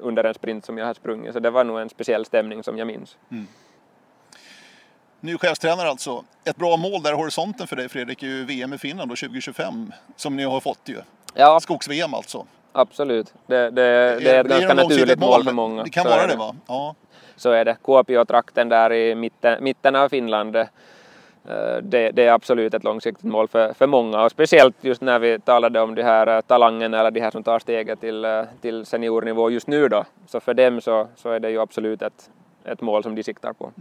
[0.01, 2.78] under en sprint som jag har sprungit så det var nog en speciell stämning som
[2.78, 3.18] jag minns.
[5.22, 6.24] Ny chefstränare alltså.
[6.43, 9.16] Ett bra mål där i horisonten för dig Fredrik är ju VM i Finland då
[9.16, 9.91] 2025.
[10.16, 10.97] Som ni har fått ju.
[11.34, 12.45] Ja, Skogs-VM alltså.
[12.72, 13.34] Absolut.
[13.47, 13.72] Det, det,
[14.20, 15.84] det är ett ganska naturligt mål för många.
[15.84, 16.55] Det kan Så vara det va?
[16.67, 16.95] Ja.
[17.36, 17.78] så är det.
[17.84, 20.65] Kuopio-trakten där i mitten, mitten av Finland, eh,
[21.82, 25.39] det, det är absolut ett långsiktigt mål för, för många och speciellt just när vi
[25.39, 28.86] talade om de här eh, talangerna eller de här som tar steget till, eh, till
[28.86, 30.03] seniornivå just nu då.
[30.28, 32.30] Så för dem så, så är det ju absolut ett,
[32.65, 33.72] ett mål som de siktar på.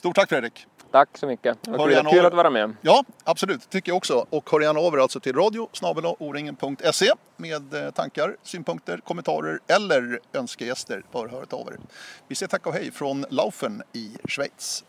[0.00, 0.66] Stort tack Fredrik!
[0.90, 1.62] Tack så mycket.
[1.62, 2.76] Det var Hör kul, att vara med.
[2.80, 3.70] Ja, absolut.
[3.70, 4.26] tycker jag också.
[4.30, 5.68] Och hör gärna av er alltså till radio
[6.18, 11.02] oringen.se med eh, tankar, synpunkter, kommentarer eller önskegäster.
[11.12, 11.78] Hör hört av er.
[12.28, 14.84] Vi säger tack och hej från Laufen i Schweiz.